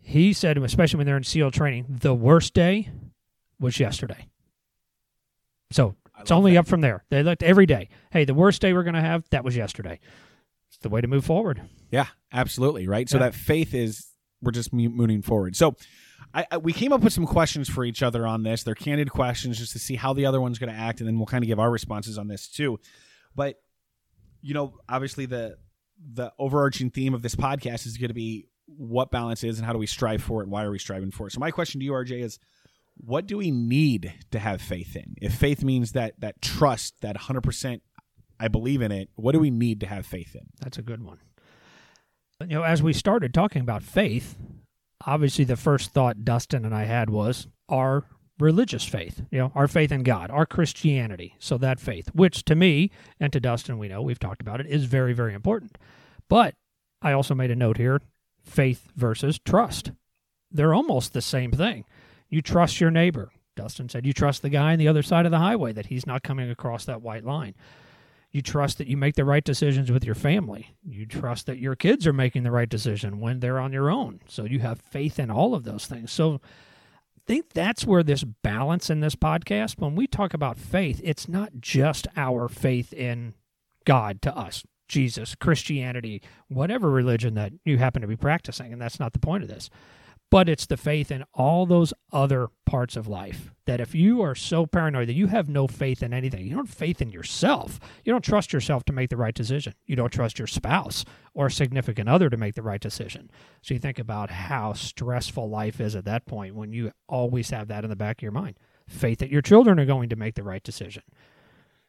he 0.00 0.32
said, 0.32 0.56
especially 0.58 0.98
when 0.98 1.06
they're 1.06 1.16
in 1.16 1.24
SEAL 1.24 1.50
training, 1.50 1.84
the 1.88 2.14
worst 2.14 2.54
day 2.54 2.90
was 3.60 3.78
yesterday. 3.78 4.26
So 5.70 5.94
I 6.14 6.22
it's 6.22 6.30
only 6.30 6.52
that. 6.54 6.60
up 6.60 6.66
from 6.68 6.80
there. 6.80 7.04
They 7.10 7.22
looked 7.22 7.42
every 7.42 7.66
day. 7.66 7.88
Hey, 8.10 8.24
the 8.24 8.34
worst 8.34 8.60
day 8.62 8.72
we're 8.72 8.82
going 8.84 8.94
to 8.94 9.00
have, 9.00 9.24
that 9.30 9.44
was 9.44 9.56
yesterday. 9.56 10.00
It's 10.68 10.78
the 10.78 10.88
way 10.88 11.00
to 11.00 11.08
move 11.08 11.24
forward. 11.24 11.62
Yeah, 11.90 12.06
absolutely. 12.32 12.86
Right. 12.88 13.08
So 13.08 13.18
Yeah. 13.18 13.24
that 13.24 13.34
faith 13.34 13.74
is 13.74 14.06
we're 14.42 14.52
just 14.52 14.72
moving 14.72 15.22
forward. 15.22 15.56
So 15.56 15.76
I, 16.34 16.46
I, 16.50 16.56
we 16.58 16.72
came 16.72 16.92
up 16.92 17.00
with 17.02 17.12
some 17.12 17.26
questions 17.26 17.68
for 17.68 17.84
each 17.84 18.02
other 18.02 18.26
on 18.26 18.42
this. 18.42 18.62
They're 18.62 18.74
candid 18.74 19.10
questions 19.10 19.58
just 19.58 19.72
to 19.72 19.78
see 19.78 19.96
how 19.96 20.12
the 20.12 20.26
other 20.26 20.40
one's 20.40 20.58
going 20.58 20.72
to 20.72 20.78
act, 20.78 21.00
and 21.00 21.08
then 21.08 21.16
we'll 21.18 21.26
kind 21.26 21.42
of 21.42 21.48
give 21.48 21.58
our 21.58 21.70
responses 21.70 22.18
on 22.18 22.28
this 22.28 22.48
too. 22.48 22.78
But 23.34 23.56
you 24.42 24.54
know, 24.54 24.74
obviously 24.88 25.26
the 25.26 25.56
the 26.12 26.32
overarching 26.38 26.90
theme 26.90 27.14
of 27.14 27.22
this 27.22 27.34
podcast 27.34 27.86
is 27.86 27.96
going 27.96 28.08
to 28.08 28.14
be 28.14 28.46
what 28.66 29.10
balance 29.10 29.42
is 29.42 29.58
and 29.58 29.66
how 29.66 29.72
do 29.72 29.78
we 29.78 29.86
strive 29.86 30.22
for 30.22 30.40
it 30.40 30.44
and 30.44 30.52
why 30.52 30.62
are 30.62 30.70
we 30.70 30.78
striving 30.78 31.10
for 31.10 31.26
it. 31.26 31.32
So 31.32 31.40
my 31.40 31.50
question 31.50 31.80
to 31.80 31.84
you, 31.84 31.92
RJ, 31.92 32.22
is 32.22 32.38
what 33.00 33.26
do 33.26 33.38
we 33.38 33.50
need 33.50 34.14
to 34.30 34.38
have 34.38 34.60
faith 34.60 34.96
in? 34.96 35.14
If 35.20 35.34
faith 35.34 35.64
means 35.64 35.92
that 35.92 36.14
that 36.18 36.40
trust, 36.42 37.00
that 37.00 37.16
hundred 37.16 37.42
percent, 37.42 37.82
I 38.38 38.48
believe 38.48 38.82
in 38.82 38.92
it. 38.92 39.10
What 39.14 39.32
do 39.32 39.40
we 39.40 39.50
need 39.50 39.80
to 39.80 39.86
have 39.86 40.06
faith 40.06 40.34
in? 40.34 40.46
That's 40.60 40.78
a 40.78 40.82
good 40.82 41.02
one. 41.02 41.18
You 42.40 42.56
know, 42.56 42.62
as 42.62 42.82
we 42.82 42.92
started 42.92 43.34
talking 43.34 43.62
about 43.62 43.82
faith, 43.82 44.36
obviously 45.04 45.44
the 45.44 45.56
first 45.56 45.92
thought 45.92 46.24
Dustin 46.24 46.64
and 46.64 46.74
I 46.74 46.84
had 46.84 47.10
was 47.10 47.48
our 47.68 48.04
religious 48.38 48.84
faith, 48.84 49.22
you 49.30 49.38
know, 49.38 49.52
our 49.54 49.66
faith 49.66 49.90
in 49.90 50.04
God, 50.04 50.30
our 50.30 50.46
Christianity. 50.46 51.34
So 51.38 51.58
that 51.58 51.80
faith, 51.80 52.08
which 52.14 52.44
to 52.44 52.54
me 52.54 52.90
and 53.18 53.32
to 53.32 53.40
Dustin, 53.40 53.78
we 53.78 53.88
know, 53.88 54.02
we've 54.02 54.18
talked 54.18 54.40
about 54.40 54.60
it, 54.60 54.66
is 54.66 54.84
very, 54.84 55.12
very 55.12 55.34
important. 55.34 55.76
But 56.28 56.54
I 57.02 57.12
also 57.12 57.34
made 57.34 57.50
a 57.50 57.56
note 57.56 57.76
here 57.76 58.00
faith 58.44 58.88
versus 58.96 59.38
trust. 59.38 59.92
They're 60.50 60.74
almost 60.74 61.12
the 61.12 61.20
same 61.20 61.50
thing. 61.50 61.84
You 62.28 62.42
trust 62.42 62.80
your 62.80 62.90
neighbor. 62.90 63.30
Dustin 63.56 63.88
said 63.88 64.06
you 64.06 64.12
trust 64.12 64.42
the 64.42 64.50
guy 64.50 64.72
on 64.72 64.78
the 64.78 64.88
other 64.88 65.02
side 65.02 65.26
of 65.26 65.32
the 65.32 65.38
highway 65.38 65.72
that 65.72 65.86
he's 65.86 66.06
not 66.06 66.22
coming 66.22 66.50
across 66.50 66.84
that 66.84 67.02
white 67.02 67.24
line. 67.24 67.54
You 68.30 68.42
trust 68.42 68.78
that 68.78 68.86
you 68.86 68.96
make 68.96 69.14
the 69.14 69.24
right 69.24 69.42
decisions 69.42 69.90
with 69.90 70.04
your 70.04 70.14
family. 70.14 70.76
You 70.84 71.06
trust 71.06 71.46
that 71.46 71.58
your 71.58 71.74
kids 71.74 72.06
are 72.06 72.12
making 72.12 72.42
the 72.42 72.50
right 72.50 72.68
decision 72.68 73.20
when 73.20 73.40
they're 73.40 73.58
on 73.58 73.72
your 73.72 73.90
own. 73.90 74.20
So 74.28 74.44
you 74.44 74.60
have 74.60 74.80
faith 74.80 75.18
in 75.18 75.30
all 75.30 75.54
of 75.54 75.64
those 75.64 75.86
things. 75.86 76.12
So 76.12 76.34
I 76.34 77.20
think 77.26 77.52
that's 77.52 77.86
where 77.86 78.02
this 78.02 78.24
balance 78.24 78.90
in 78.90 79.00
this 79.00 79.16
podcast, 79.16 79.78
when 79.78 79.94
we 79.94 80.06
talk 80.06 80.34
about 80.34 80.58
faith, 80.58 81.00
it's 81.02 81.26
not 81.26 81.52
just 81.58 82.06
our 82.16 82.48
faith 82.48 82.92
in 82.92 83.34
God 83.86 84.20
to 84.22 84.36
us, 84.36 84.62
Jesus, 84.88 85.34
Christianity, 85.34 86.22
whatever 86.48 86.90
religion 86.90 87.34
that 87.34 87.54
you 87.64 87.78
happen 87.78 88.02
to 88.02 88.08
be 88.08 88.16
practicing. 88.16 88.72
And 88.72 88.80
that's 88.80 89.00
not 89.00 89.14
the 89.14 89.18
point 89.18 89.42
of 89.42 89.48
this 89.48 89.70
but 90.30 90.48
it's 90.48 90.66
the 90.66 90.76
faith 90.76 91.10
in 91.10 91.24
all 91.32 91.64
those 91.64 91.94
other 92.12 92.48
parts 92.66 92.96
of 92.96 93.08
life 93.08 93.50
that 93.64 93.80
if 93.80 93.94
you 93.94 94.20
are 94.20 94.34
so 94.34 94.66
paranoid 94.66 95.08
that 95.08 95.14
you 95.14 95.26
have 95.26 95.48
no 95.48 95.66
faith 95.66 96.02
in 96.02 96.12
anything, 96.12 96.44
you 96.44 96.54
don't 96.54 96.66
have 96.66 96.74
faith 96.74 97.00
in 97.00 97.10
yourself, 97.10 97.80
you 98.04 98.12
don't 98.12 98.24
trust 98.24 98.52
yourself 98.52 98.84
to 98.84 98.92
make 98.92 99.10
the 99.10 99.16
right 99.16 99.34
decision, 99.34 99.74
you 99.86 99.96
don't 99.96 100.12
trust 100.12 100.38
your 100.38 100.46
spouse 100.46 101.04
or 101.34 101.48
significant 101.48 102.08
other 102.08 102.28
to 102.28 102.36
make 102.36 102.54
the 102.54 102.62
right 102.62 102.80
decision. 102.80 103.30
So 103.62 103.74
you 103.74 103.80
think 103.80 103.98
about 103.98 104.30
how 104.30 104.74
stressful 104.74 105.48
life 105.48 105.80
is 105.80 105.96
at 105.96 106.04
that 106.04 106.26
point 106.26 106.54
when 106.54 106.72
you 106.72 106.92
always 107.08 107.50
have 107.50 107.68
that 107.68 107.84
in 107.84 107.90
the 107.90 107.96
back 107.96 108.18
of 108.18 108.22
your 108.22 108.32
mind 108.32 108.58
faith 108.86 109.18
that 109.18 109.30
your 109.30 109.42
children 109.42 109.78
are 109.78 109.84
going 109.84 110.08
to 110.08 110.16
make 110.16 110.34
the 110.34 110.42
right 110.42 110.62
decision. 110.62 111.02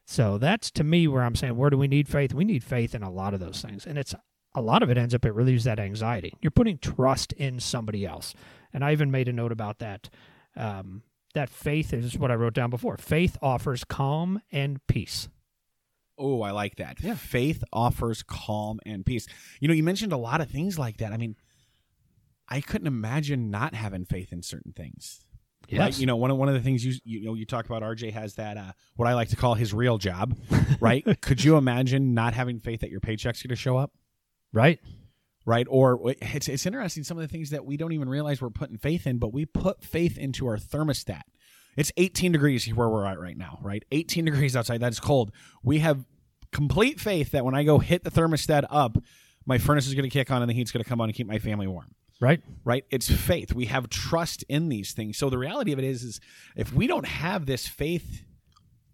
So 0.04 0.38
that's 0.38 0.70
to 0.72 0.84
me 0.84 1.08
where 1.08 1.22
I'm 1.22 1.34
saying, 1.34 1.56
where 1.56 1.70
do 1.70 1.78
we 1.78 1.88
need 1.88 2.08
faith? 2.08 2.34
We 2.34 2.44
need 2.44 2.62
faith 2.62 2.94
in 2.94 3.02
a 3.02 3.10
lot 3.10 3.32
of 3.32 3.40
those 3.40 3.62
things. 3.62 3.86
And 3.86 3.96
it's 3.96 4.14
a 4.54 4.60
lot 4.60 4.82
of 4.82 4.90
it 4.90 4.98
ends 4.98 5.14
up 5.14 5.24
it 5.24 5.34
relieves 5.34 5.64
that 5.64 5.78
anxiety. 5.78 6.34
You're 6.40 6.50
putting 6.50 6.78
trust 6.78 7.32
in 7.34 7.60
somebody 7.60 8.04
else, 8.04 8.34
and 8.72 8.84
I 8.84 8.92
even 8.92 9.10
made 9.10 9.28
a 9.28 9.32
note 9.32 9.52
about 9.52 9.78
that. 9.78 10.10
Um, 10.56 11.02
that 11.34 11.48
faith 11.48 11.92
is 11.92 12.18
what 12.18 12.30
I 12.30 12.34
wrote 12.34 12.54
down 12.54 12.70
before. 12.70 12.96
Faith 12.96 13.38
offers 13.40 13.84
calm 13.84 14.42
and 14.50 14.84
peace. 14.88 15.28
Oh, 16.18 16.42
I 16.42 16.50
like 16.50 16.76
that. 16.76 17.00
Yeah. 17.00 17.14
Faith 17.14 17.62
offers 17.72 18.22
calm 18.22 18.80
and 18.84 19.06
peace. 19.06 19.26
You 19.60 19.68
know, 19.68 19.74
you 19.74 19.82
mentioned 19.82 20.12
a 20.12 20.18
lot 20.18 20.40
of 20.40 20.50
things 20.50 20.78
like 20.78 20.98
that. 20.98 21.12
I 21.12 21.16
mean, 21.16 21.36
I 22.48 22.60
couldn't 22.60 22.88
imagine 22.88 23.50
not 23.50 23.74
having 23.74 24.04
faith 24.04 24.32
in 24.32 24.42
certain 24.42 24.72
things. 24.72 25.20
Right? 25.72 25.96
You 25.96 26.06
know, 26.06 26.16
one 26.16 26.32
of 26.32 26.36
one 26.36 26.48
of 26.48 26.54
the 26.54 26.60
things 26.60 26.84
you 26.84 26.94
you 27.04 27.24
know 27.24 27.34
you 27.34 27.46
talk 27.46 27.64
about 27.64 27.82
RJ 27.82 28.12
has 28.12 28.34
that 28.34 28.56
uh, 28.56 28.72
what 28.96 29.06
I 29.06 29.14
like 29.14 29.28
to 29.28 29.36
call 29.36 29.54
his 29.54 29.72
real 29.72 29.98
job, 29.98 30.36
right? 30.80 31.04
Could 31.20 31.44
you 31.44 31.56
imagine 31.56 32.12
not 32.12 32.34
having 32.34 32.58
faith 32.58 32.80
that 32.80 32.90
your 32.90 32.98
paycheck's 32.98 33.40
going 33.40 33.50
to 33.50 33.56
show 33.56 33.76
up? 33.76 33.92
Right? 34.52 34.78
right? 35.46 35.66
Or 35.68 36.00
it's 36.20 36.48
it's 36.48 36.66
interesting 36.66 37.04
some 37.04 37.18
of 37.18 37.22
the 37.22 37.28
things 37.28 37.50
that 37.50 37.64
we 37.64 37.76
don't 37.76 37.92
even 37.92 38.08
realize 38.08 38.40
we're 38.40 38.50
putting 38.50 38.78
faith 38.78 39.06
in, 39.06 39.18
but 39.18 39.32
we 39.32 39.46
put 39.46 39.82
faith 39.82 40.18
into 40.18 40.46
our 40.46 40.56
thermostat. 40.56 41.22
It's 41.76 41.92
18 41.96 42.32
degrees 42.32 42.66
where 42.68 42.88
we're 42.88 43.06
at 43.06 43.18
right 43.18 43.36
now, 43.36 43.58
right? 43.62 43.84
18 43.90 44.24
degrees 44.24 44.56
outside. 44.56 44.80
That's 44.80 45.00
cold. 45.00 45.32
We 45.62 45.78
have 45.78 46.04
complete 46.52 47.00
faith 47.00 47.30
that 47.30 47.44
when 47.44 47.54
I 47.54 47.62
go 47.62 47.78
hit 47.78 48.04
the 48.04 48.10
thermostat 48.10 48.64
up, 48.70 48.96
my 49.46 49.58
furnace 49.58 49.86
is 49.86 49.94
going 49.94 50.08
to 50.08 50.10
kick 50.10 50.30
on 50.30 50.42
and 50.42 50.48
the 50.48 50.54
heat's 50.54 50.72
going 50.72 50.82
to 50.82 50.88
come 50.88 51.00
on 51.00 51.08
and 51.08 51.16
keep 51.16 51.26
my 51.26 51.38
family 51.38 51.66
warm. 51.66 51.94
Right? 52.20 52.42
Right? 52.64 52.84
It's 52.90 53.10
faith. 53.10 53.54
We 53.54 53.66
have 53.66 53.88
trust 53.88 54.44
in 54.48 54.68
these 54.68 54.92
things. 54.92 55.16
So 55.16 55.30
the 55.30 55.38
reality 55.38 55.72
of 55.72 55.78
it 55.78 55.84
is, 55.84 56.02
is 56.02 56.20
if 56.54 56.72
we 56.72 56.86
don't 56.86 57.06
have 57.06 57.46
this 57.46 57.66
faith 57.66 58.24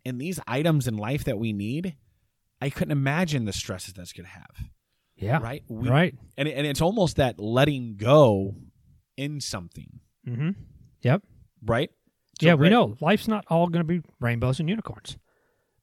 in 0.05 0.19
these 0.19 0.39
items 0.47 0.87
in 0.87 0.97
life 0.97 1.25
that 1.25 1.39
we 1.39 1.53
need, 1.53 1.97
I 2.63 2.71
couldn't 2.71 2.93
imagine 2.93 3.47
the 3.47 3.53
stresses 3.53 3.95
that's 3.95 4.13
going 4.13 4.27
to 4.27 4.33
have 4.33 4.71
Yeah. 5.17 5.39
right? 5.39 5.63
We, 5.69 5.89
Right. 5.89 6.15
And 6.37 6.47
and 6.49 6.67
it's 6.67 6.81
almost 6.81 7.17
that 7.17 7.39
letting 7.41 7.97
go 7.97 8.57
in 9.17 9.41
something, 9.41 10.01
Mm-hmm. 10.29 10.51
Yep. 11.03 11.23
right? 11.65 11.91
So, 12.41 12.47
yeah, 12.47 12.55
we 12.55 12.69
know 12.69 12.97
life's 13.01 13.29
not 13.29 13.45
all 13.49 13.69
going 13.69 13.87
to 13.87 14.01
be 14.01 14.03
rainbows 14.21 14.61
and 14.61 14.69
unicorns. 14.69 15.17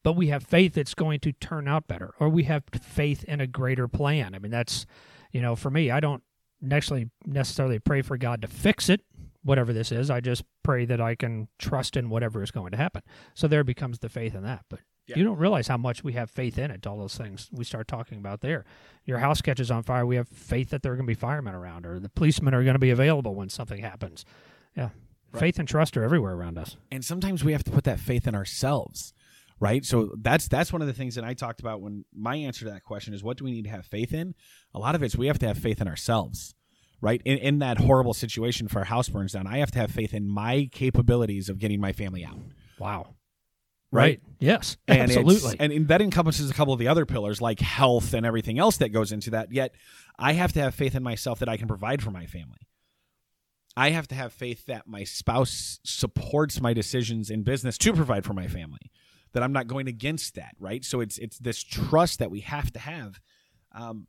but 0.03 0.13
we 0.13 0.27
have 0.27 0.43
faith 0.43 0.77
it's 0.77 0.93
going 0.93 1.19
to 1.21 1.31
turn 1.31 1.67
out 1.67 1.87
better, 1.87 2.13
or 2.19 2.29
we 2.29 2.43
have 2.43 2.63
faith 2.81 3.23
in 3.23 3.41
a 3.41 3.47
greater 3.47 3.87
plan. 3.87 4.35
I 4.35 4.39
mean, 4.39 4.51
that's, 4.51 4.85
you 5.31 5.41
know, 5.41 5.55
for 5.55 5.71
me, 5.71 5.89
I 5.89 5.99
don't 5.99 6.21
necessarily 6.61 7.09
necessarily 7.25 7.79
pray 7.79 8.01
for 8.03 8.17
God 8.17 8.41
to 8.43 8.47
fix 8.47 8.87
it, 8.89 9.01
whatever 9.43 9.73
this 9.73 9.91
is. 9.91 10.11
I 10.11 10.19
just 10.19 10.43
pray 10.61 10.85
that 10.85 11.01
I 11.01 11.15
can 11.15 11.47
trust 11.57 11.97
in 11.97 12.09
whatever 12.09 12.43
is 12.43 12.51
going 12.51 12.71
to 12.71 12.77
happen. 12.77 13.01
So 13.33 13.47
there 13.47 13.63
becomes 13.63 13.99
the 13.99 14.09
faith 14.09 14.35
in 14.35 14.43
that. 14.43 14.65
But 14.69 14.81
Yeah. 15.07 15.17
you 15.17 15.23
don't 15.25 15.37
realize 15.37 15.67
how 15.67 15.77
much 15.77 16.03
we 16.03 16.13
have 16.13 16.29
faith 16.31 16.57
in 16.57 16.71
it. 16.71 16.87
All 16.87 16.97
those 16.97 17.15
things 17.17 17.49
we 17.51 17.63
start 17.65 17.87
talking 17.87 18.17
about 18.19 18.39
there. 18.41 18.63
Your 19.05 19.17
house 19.19 19.41
catches 19.41 19.69
on 19.69 19.83
fire. 19.83 20.05
We 20.05 20.15
have 20.15 20.29
faith 20.29 20.69
that 20.69 20.81
there 20.81 20.93
are 20.93 20.95
going 20.95 21.05
to 21.07 21.11
be 21.11 21.19
firemen 21.19 21.53
around, 21.53 21.85
or 21.85 21.99
the 21.99 22.07
policemen 22.09 22.53
are 22.53 22.63
going 22.63 22.75
to 22.75 22.79
be 22.79 22.89
available 22.89 23.35
when 23.35 23.49
something 23.49 23.81
happens. 23.81 24.23
Yeah, 24.77 24.89
Right. 25.33 25.39
faith 25.41 25.59
and 25.59 25.67
trust 25.67 25.97
are 25.97 26.03
everywhere 26.03 26.33
around 26.35 26.57
us. 26.57 26.77
and 26.91 27.03
sometimes 27.03 27.43
we 27.43 27.51
have 27.53 27.63
to 27.65 27.71
put 27.71 27.83
that 27.85 27.99
faith 27.99 28.27
in 28.27 28.35
ourselves 28.35 29.13
right 29.59 29.83
so 29.85 30.11
that's 30.21 30.47
that's 30.47 30.71
one 30.73 30.81
of 30.81 30.87
the 30.87 30.93
things 30.93 31.13
that 31.15 31.23
i 31.23 31.33
talked 31.35 31.59
about 31.59 31.79
when 31.81 32.05
my 32.13 32.35
answer 32.35 32.65
to 32.65 32.71
that 32.71 32.83
question 32.83 33.13
is 33.13 33.23
what 33.23 33.37
do 33.37 33.43
we 33.43 33.51
need 33.51 33.63
to 33.65 33.69
have 33.69 33.85
faith 33.85 34.13
in 34.13 34.33
a 34.73 34.79
lot 34.79 34.93
of 34.95 35.01
it's 35.03 35.15
we 35.15 35.27
have 35.27 35.37
to 35.39 35.47
have 35.47 35.57
faith 35.57 35.79
in 35.79 35.87
ourselves 35.87 36.53
right 37.01 37.21
in, 37.25 37.37
in 37.37 37.59
that 37.59 37.77
horrible 37.79 38.13
situation 38.15 38.65
if 38.67 38.75
our 38.75 38.83
house 38.85 39.09
burns 39.09 39.31
down 39.33 39.45
i 39.47 39.57
have 39.59 39.69
to 39.71 39.77
have 39.79 39.91
faith 39.91 40.13
in 40.13 40.27
my 40.27 40.67
capabilities 40.71 41.49
of 41.49 41.59
getting 41.59 41.79
my 41.79 41.91
family 41.93 42.23
out 42.25 42.37
Wow. 42.79 43.15
Right. 43.93 44.21
Yes. 44.39 44.77
and 44.87 45.03
absolutely. 45.03 45.57
and, 45.59 45.71
and 45.71 45.87
that 45.87 46.01
encompasses 46.01 46.49
a 46.49 46.53
couple 46.53 46.73
of 46.73 46.79
the 46.79 46.87
other 46.87 47.05
pillars 47.05 47.41
like 47.41 47.59
health 47.59 48.13
and 48.13 48.25
everything 48.25 48.59
else 48.59 48.77
that 48.77 48.89
goes 48.89 49.11
into 49.11 49.29
that 49.29 49.53
yet 49.53 49.73
i 50.19 50.33
have 50.33 50.51
to 50.53 50.59
have 50.59 50.75
faith 50.75 50.95
in 50.95 51.03
myself 51.03 51.39
that 51.39 51.47
i 51.47 51.55
can 51.55 51.67
provide 51.67 52.01
for 52.01 52.11
my 52.11 52.25
family 52.25 52.67
i 53.77 53.91
have 53.91 54.05
to 54.07 54.15
have 54.15 54.33
faith 54.33 54.65
that 54.65 54.85
my 54.85 55.05
spouse 55.05 55.79
supports 55.85 56.59
my 56.59 56.73
decisions 56.73 57.29
in 57.29 57.43
business 57.43 57.77
to 57.77 57.93
provide 57.93 58.25
for 58.25 58.33
my 58.33 58.47
family 58.47 58.91
that 59.31 59.43
i'm 59.43 59.53
not 59.53 59.67
going 59.67 59.87
against 59.87 60.35
that 60.35 60.55
right 60.59 60.83
so 60.83 60.99
it's 60.99 61.17
it's 61.19 61.37
this 61.37 61.63
trust 61.63 62.19
that 62.19 62.29
we 62.29 62.41
have 62.41 62.69
to 62.71 62.79
have 62.79 63.21
um, 63.73 64.07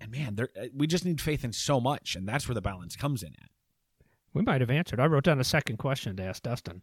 and 0.00 0.10
man 0.10 0.34
there 0.34 0.48
uh, 0.60 0.66
we 0.74 0.88
just 0.88 1.04
need 1.04 1.20
faith 1.20 1.44
in 1.44 1.52
so 1.52 1.80
much 1.80 2.16
and 2.16 2.26
that's 2.28 2.48
where 2.48 2.56
the 2.56 2.60
balance 2.60 2.96
comes 2.96 3.22
in 3.22 3.34
at 3.40 3.50
we 4.36 4.42
might 4.42 4.60
have 4.60 4.70
answered. 4.70 5.00
I 5.00 5.06
wrote 5.06 5.24
down 5.24 5.40
a 5.40 5.44
second 5.44 5.78
question 5.78 6.14
to 6.16 6.22
ask 6.22 6.42
Dustin. 6.42 6.82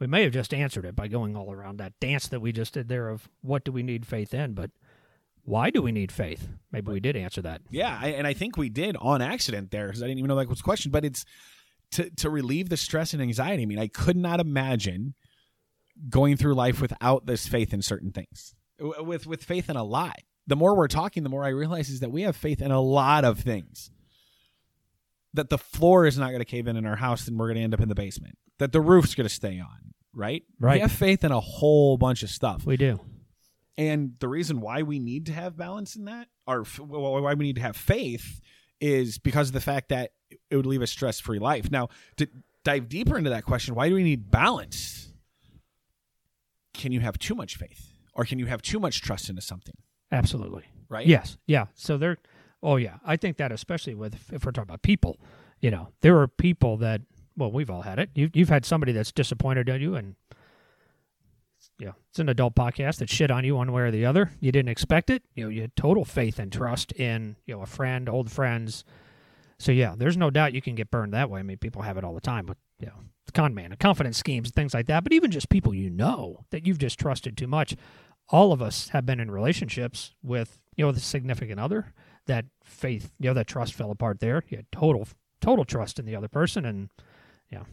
We 0.00 0.06
may 0.06 0.22
have 0.24 0.32
just 0.32 0.54
answered 0.54 0.86
it 0.86 0.96
by 0.96 1.08
going 1.08 1.36
all 1.36 1.52
around 1.52 1.76
that 1.76 1.92
dance 2.00 2.26
that 2.28 2.40
we 2.40 2.52
just 2.52 2.74
did 2.74 2.88
there 2.88 3.08
of 3.08 3.28
what 3.42 3.64
do 3.64 3.70
we 3.70 3.82
need 3.82 4.06
faith 4.06 4.32
in, 4.32 4.54
but 4.54 4.70
why 5.44 5.70
do 5.70 5.82
we 5.82 5.92
need 5.92 6.10
faith? 6.10 6.48
Maybe 6.72 6.90
we 6.90 7.00
did 7.00 7.16
answer 7.16 7.42
that. 7.42 7.60
Yeah, 7.70 7.98
I, 8.00 8.08
and 8.08 8.26
I 8.26 8.32
think 8.32 8.56
we 8.56 8.70
did 8.70 8.96
on 8.96 9.20
accident 9.20 9.70
there 9.70 9.88
because 9.88 10.02
I 10.02 10.06
didn't 10.06 10.18
even 10.18 10.28
know 10.28 10.36
that 10.36 10.48
was 10.48 10.60
a 10.60 10.64
question. 10.64 10.90
But 10.90 11.04
it's 11.04 11.24
to 11.92 12.08
to 12.16 12.30
relieve 12.30 12.68
the 12.68 12.76
stress 12.76 13.12
and 13.12 13.22
anxiety. 13.22 13.62
I 13.62 13.66
mean, 13.66 13.78
I 13.78 13.88
could 13.88 14.16
not 14.16 14.40
imagine 14.40 15.14
going 16.08 16.36
through 16.36 16.54
life 16.54 16.80
without 16.80 17.26
this 17.26 17.46
faith 17.46 17.74
in 17.74 17.82
certain 17.82 18.12
things. 18.12 18.54
With 18.78 19.26
with 19.26 19.44
faith 19.44 19.68
in 19.68 19.76
a 19.76 19.84
lot. 19.84 20.16
The 20.46 20.56
more 20.56 20.74
we're 20.74 20.88
talking, 20.88 21.22
the 21.22 21.28
more 21.28 21.44
I 21.44 21.50
realize 21.50 21.90
is 21.90 22.00
that 22.00 22.10
we 22.10 22.22
have 22.22 22.34
faith 22.34 22.62
in 22.62 22.70
a 22.70 22.80
lot 22.80 23.24
of 23.24 23.38
things. 23.38 23.90
That 25.34 25.48
the 25.48 25.58
floor 25.58 26.06
is 26.06 26.18
not 26.18 26.28
going 26.28 26.40
to 26.40 26.44
cave 26.44 26.66
in 26.66 26.76
in 26.76 26.86
our 26.86 26.96
house, 26.96 27.28
and 27.28 27.38
we're 27.38 27.46
going 27.46 27.56
to 27.56 27.62
end 27.62 27.74
up 27.74 27.80
in 27.80 27.88
the 27.88 27.94
basement. 27.94 28.36
That 28.58 28.72
the 28.72 28.80
roof's 28.80 29.14
going 29.14 29.28
to 29.28 29.34
stay 29.34 29.60
on. 29.60 29.94
Right. 30.12 30.42
Right. 30.58 30.74
We 30.74 30.80
have 30.80 30.92
faith 30.92 31.22
in 31.22 31.30
a 31.30 31.38
whole 31.40 31.96
bunch 31.96 32.22
of 32.22 32.30
stuff. 32.30 32.66
We 32.66 32.76
do. 32.76 33.00
And 33.78 34.14
the 34.18 34.28
reason 34.28 34.60
why 34.60 34.82
we 34.82 34.98
need 34.98 35.26
to 35.26 35.32
have 35.32 35.56
balance 35.56 35.94
in 35.94 36.06
that, 36.06 36.26
or 36.46 36.64
why 36.64 37.34
we 37.34 37.44
need 37.44 37.56
to 37.56 37.62
have 37.62 37.76
faith, 37.76 38.40
is 38.80 39.18
because 39.18 39.48
of 39.48 39.52
the 39.52 39.60
fact 39.60 39.90
that 39.90 40.10
it 40.50 40.56
would 40.56 40.66
leave 40.66 40.82
a 40.82 40.86
stress 40.86 41.20
free 41.20 41.38
life. 41.38 41.70
Now, 41.70 41.88
to 42.16 42.28
dive 42.64 42.88
deeper 42.88 43.16
into 43.16 43.30
that 43.30 43.44
question, 43.44 43.74
why 43.74 43.88
do 43.88 43.94
we 43.94 44.02
need 44.02 44.30
balance? 44.30 45.12
Can 46.74 46.92
you 46.92 47.00
have 47.00 47.18
too 47.18 47.34
much 47.34 47.56
faith, 47.56 47.92
or 48.14 48.24
can 48.24 48.38
you 48.38 48.46
have 48.46 48.62
too 48.62 48.80
much 48.80 49.00
trust 49.00 49.28
into 49.30 49.42
something? 49.42 49.76
Absolutely. 50.10 50.64
Right? 50.88 51.06
Yes. 51.06 51.36
Yeah. 51.46 51.66
So 51.74 51.96
there. 51.96 52.18
Oh 52.62 52.76
yeah. 52.76 52.96
I 53.04 53.16
think 53.16 53.36
that 53.38 53.52
especially 53.52 53.94
with 53.94 54.32
if 54.32 54.44
we're 54.44 54.52
talking 54.52 54.68
about 54.68 54.82
people, 54.82 55.18
you 55.60 55.70
know, 55.70 55.88
there 56.00 56.18
are 56.18 56.28
people 56.28 56.76
that 56.78 57.02
well, 57.36 57.50
we've 57.50 57.70
all 57.70 57.82
had 57.82 57.98
it. 57.98 58.10
You've 58.14 58.34
you've 58.34 58.48
had 58.48 58.64
somebody 58.64 58.92
that's 58.92 59.12
disappointed 59.12 59.68
in 59.68 59.80
you, 59.80 59.94
and 59.94 60.14
yeah, 61.78 61.92
it's 62.10 62.18
an 62.18 62.28
adult 62.28 62.54
podcast 62.54 62.98
that 62.98 63.08
shit 63.08 63.30
on 63.30 63.44
you 63.44 63.56
one 63.56 63.72
way 63.72 63.82
or 63.82 63.90
the 63.90 64.04
other. 64.04 64.30
You 64.40 64.52
didn't 64.52 64.68
expect 64.68 65.10
it. 65.10 65.22
You 65.34 65.44
know, 65.44 65.50
you 65.50 65.62
had 65.62 65.74
total 65.76 66.04
faith 66.04 66.38
and 66.38 66.52
trust 66.52 66.92
in 66.92 67.36
you 67.46 67.54
know 67.54 67.62
a 67.62 67.66
friend, 67.66 68.08
old 68.08 68.30
friends. 68.30 68.84
So 69.58 69.72
yeah, 69.72 69.94
there's 69.96 70.16
no 70.16 70.30
doubt 70.30 70.54
you 70.54 70.62
can 70.62 70.74
get 70.74 70.90
burned 70.90 71.14
that 71.14 71.30
way. 71.30 71.40
I 71.40 71.42
mean, 71.42 71.58
people 71.58 71.82
have 71.82 71.96
it 71.96 72.04
all 72.04 72.14
the 72.14 72.20
time 72.20 72.46
with 72.46 72.58
you 72.78 72.86
know 72.86 72.94
con 73.32 73.54
man, 73.54 73.74
confidence 73.78 74.18
schemes, 74.18 74.50
things 74.50 74.74
like 74.74 74.86
that. 74.86 75.04
But 75.04 75.12
even 75.12 75.30
just 75.30 75.48
people 75.48 75.74
you 75.74 75.88
know 75.88 76.44
that 76.50 76.66
you've 76.66 76.78
just 76.78 76.98
trusted 76.98 77.36
too 77.36 77.46
much. 77.46 77.76
All 78.28 78.52
of 78.52 78.62
us 78.62 78.90
have 78.90 79.06
been 79.06 79.18
in 79.18 79.30
relationships 79.30 80.14
with 80.22 80.58
you 80.76 80.84
know 80.84 80.92
the 80.92 81.00
significant 81.00 81.58
other 81.58 81.94
that 82.30 82.46
faith, 82.64 83.12
you 83.18 83.28
know, 83.28 83.34
that 83.34 83.46
trust 83.46 83.74
fell 83.74 83.90
apart 83.90 84.20
there. 84.20 84.42
You 84.48 84.56
had 84.58 84.66
total 84.72 85.06
total 85.40 85.64
trust 85.64 85.98
in 85.98 86.04
the 86.06 86.16
other 86.16 86.28
person, 86.28 86.64
and 86.64 86.88
yeah, 87.50 87.64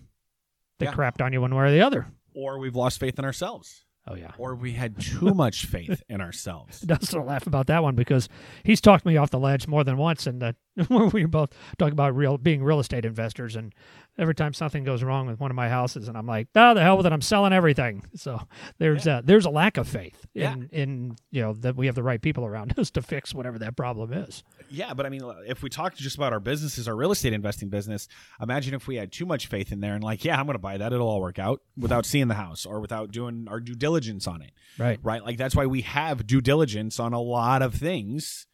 they 0.79 0.85
Yeah. 0.87 0.93
crapped 0.93 1.23
on 1.23 1.31
you 1.33 1.41
one 1.41 1.53
way 1.55 1.65
or 1.65 1.71
the 1.71 1.81
other. 1.81 2.07
Or 2.33 2.59
we've 2.59 2.75
lost 2.75 2.99
faith 2.99 3.17
in 3.19 3.25
ourselves, 3.25 3.85
Oh 4.07 4.15
yeah. 4.15 4.31
or 4.37 4.55
we 4.55 4.73
had 4.73 4.99
too 4.99 5.33
much 5.33 5.65
faith 5.65 6.01
in 6.09 6.21
ourselves. 6.21 6.79
Dustin 6.91 7.19
will 7.19 7.27
laugh 7.27 7.45
about 7.47 7.67
that 7.67 7.83
one 7.83 7.95
because 7.95 8.29
he's 8.63 8.79
talked 8.81 9.05
me 9.05 9.17
off 9.17 9.29
the 9.31 9.39
ledge 9.39 9.67
more 9.67 9.83
than 9.83 9.97
once, 9.97 10.27
and 10.27 10.41
we 11.13 11.25
both 11.25 11.49
talk 11.77 11.91
about 11.91 12.15
real 12.15 12.37
being 12.37 12.63
real 12.63 12.79
estate 12.79 13.05
investors. 13.05 13.55
And 13.55 13.73
every 14.17 14.35
time 14.35 14.53
something 14.53 14.83
goes 14.83 15.03
wrong 15.03 15.27
with 15.27 15.39
one 15.39 15.51
of 15.51 15.55
my 15.55 15.69
houses, 15.69 16.07
and 16.07 16.17
I'm 16.17 16.25
like, 16.27 16.47
"Oh, 16.55 16.73
the 16.73 16.81
hell 16.81 16.97
with 16.97 17.05
it! 17.05 17.11
I'm 17.13 17.21
selling 17.21 17.53
everything." 17.53 18.03
So 18.17 18.41
there's 18.79 19.05
uh, 19.07 19.21
there's 19.23 19.45
a 19.45 19.49
lack 19.49 19.77
of 19.77 19.87
faith 19.87 20.25
Yeah. 20.33 20.53
in 20.53 20.69
in 20.71 21.15
you 21.31 21.41
know 21.41 21.53
that 21.53 21.75
we 21.75 21.85
have 21.85 21.95
the 21.95 22.03
right 22.03 22.21
people 22.21 22.45
around 22.45 22.73
us 22.79 22.89
to 22.91 23.01
fix 23.01 23.33
whatever 23.33 23.59
that 23.59 23.75
problem 23.75 24.11
is. 24.13 24.43
Yeah, 24.69 24.93
but 24.93 25.05
I 25.05 25.09
mean, 25.09 25.21
if 25.47 25.61
we 25.63 25.69
talk 25.69 25.95
just 25.95 26.17
about 26.17 26.33
our 26.33 26.39
businesses, 26.39 26.87
our 26.87 26.95
real 26.95 27.11
estate 27.11 27.33
investing 27.33 27.69
business, 27.69 28.07
imagine 28.41 28.73
if 28.73 28.87
we 28.87 28.95
had 28.95 29.11
too 29.11 29.25
much 29.25 29.47
faith 29.47 29.71
in 29.71 29.79
there 29.81 29.93
and 29.93 30.03
like, 30.03 30.25
yeah, 30.25 30.37
I'm 30.39 30.45
going 30.45 30.55
to 30.55 30.59
buy 30.59 30.77
that; 30.77 30.91
it'll 30.93 31.07
all 31.07 31.21
work 31.21 31.37
out 31.39 31.61
without 31.77 32.05
seeing 32.05 32.27
the 32.27 32.33
house 32.33 32.65
or 32.65 32.79
without 32.79 33.11
doing 33.11 33.45
our 33.49 33.59
due 33.59 33.75
diligence 33.75 34.27
on 34.27 34.41
it, 34.41 34.51
Right. 34.77 34.99
right? 35.03 35.23
Like 35.23 35.37
that's 35.37 35.55
why 35.55 35.67
we 35.67 35.81
have 35.81 36.25
due 36.25 36.41
diligence 36.41 36.99
on 36.99 37.13
a 37.13 37.21
lot 37.21 37.61
of 37.61 37.75
things 37.75 38.46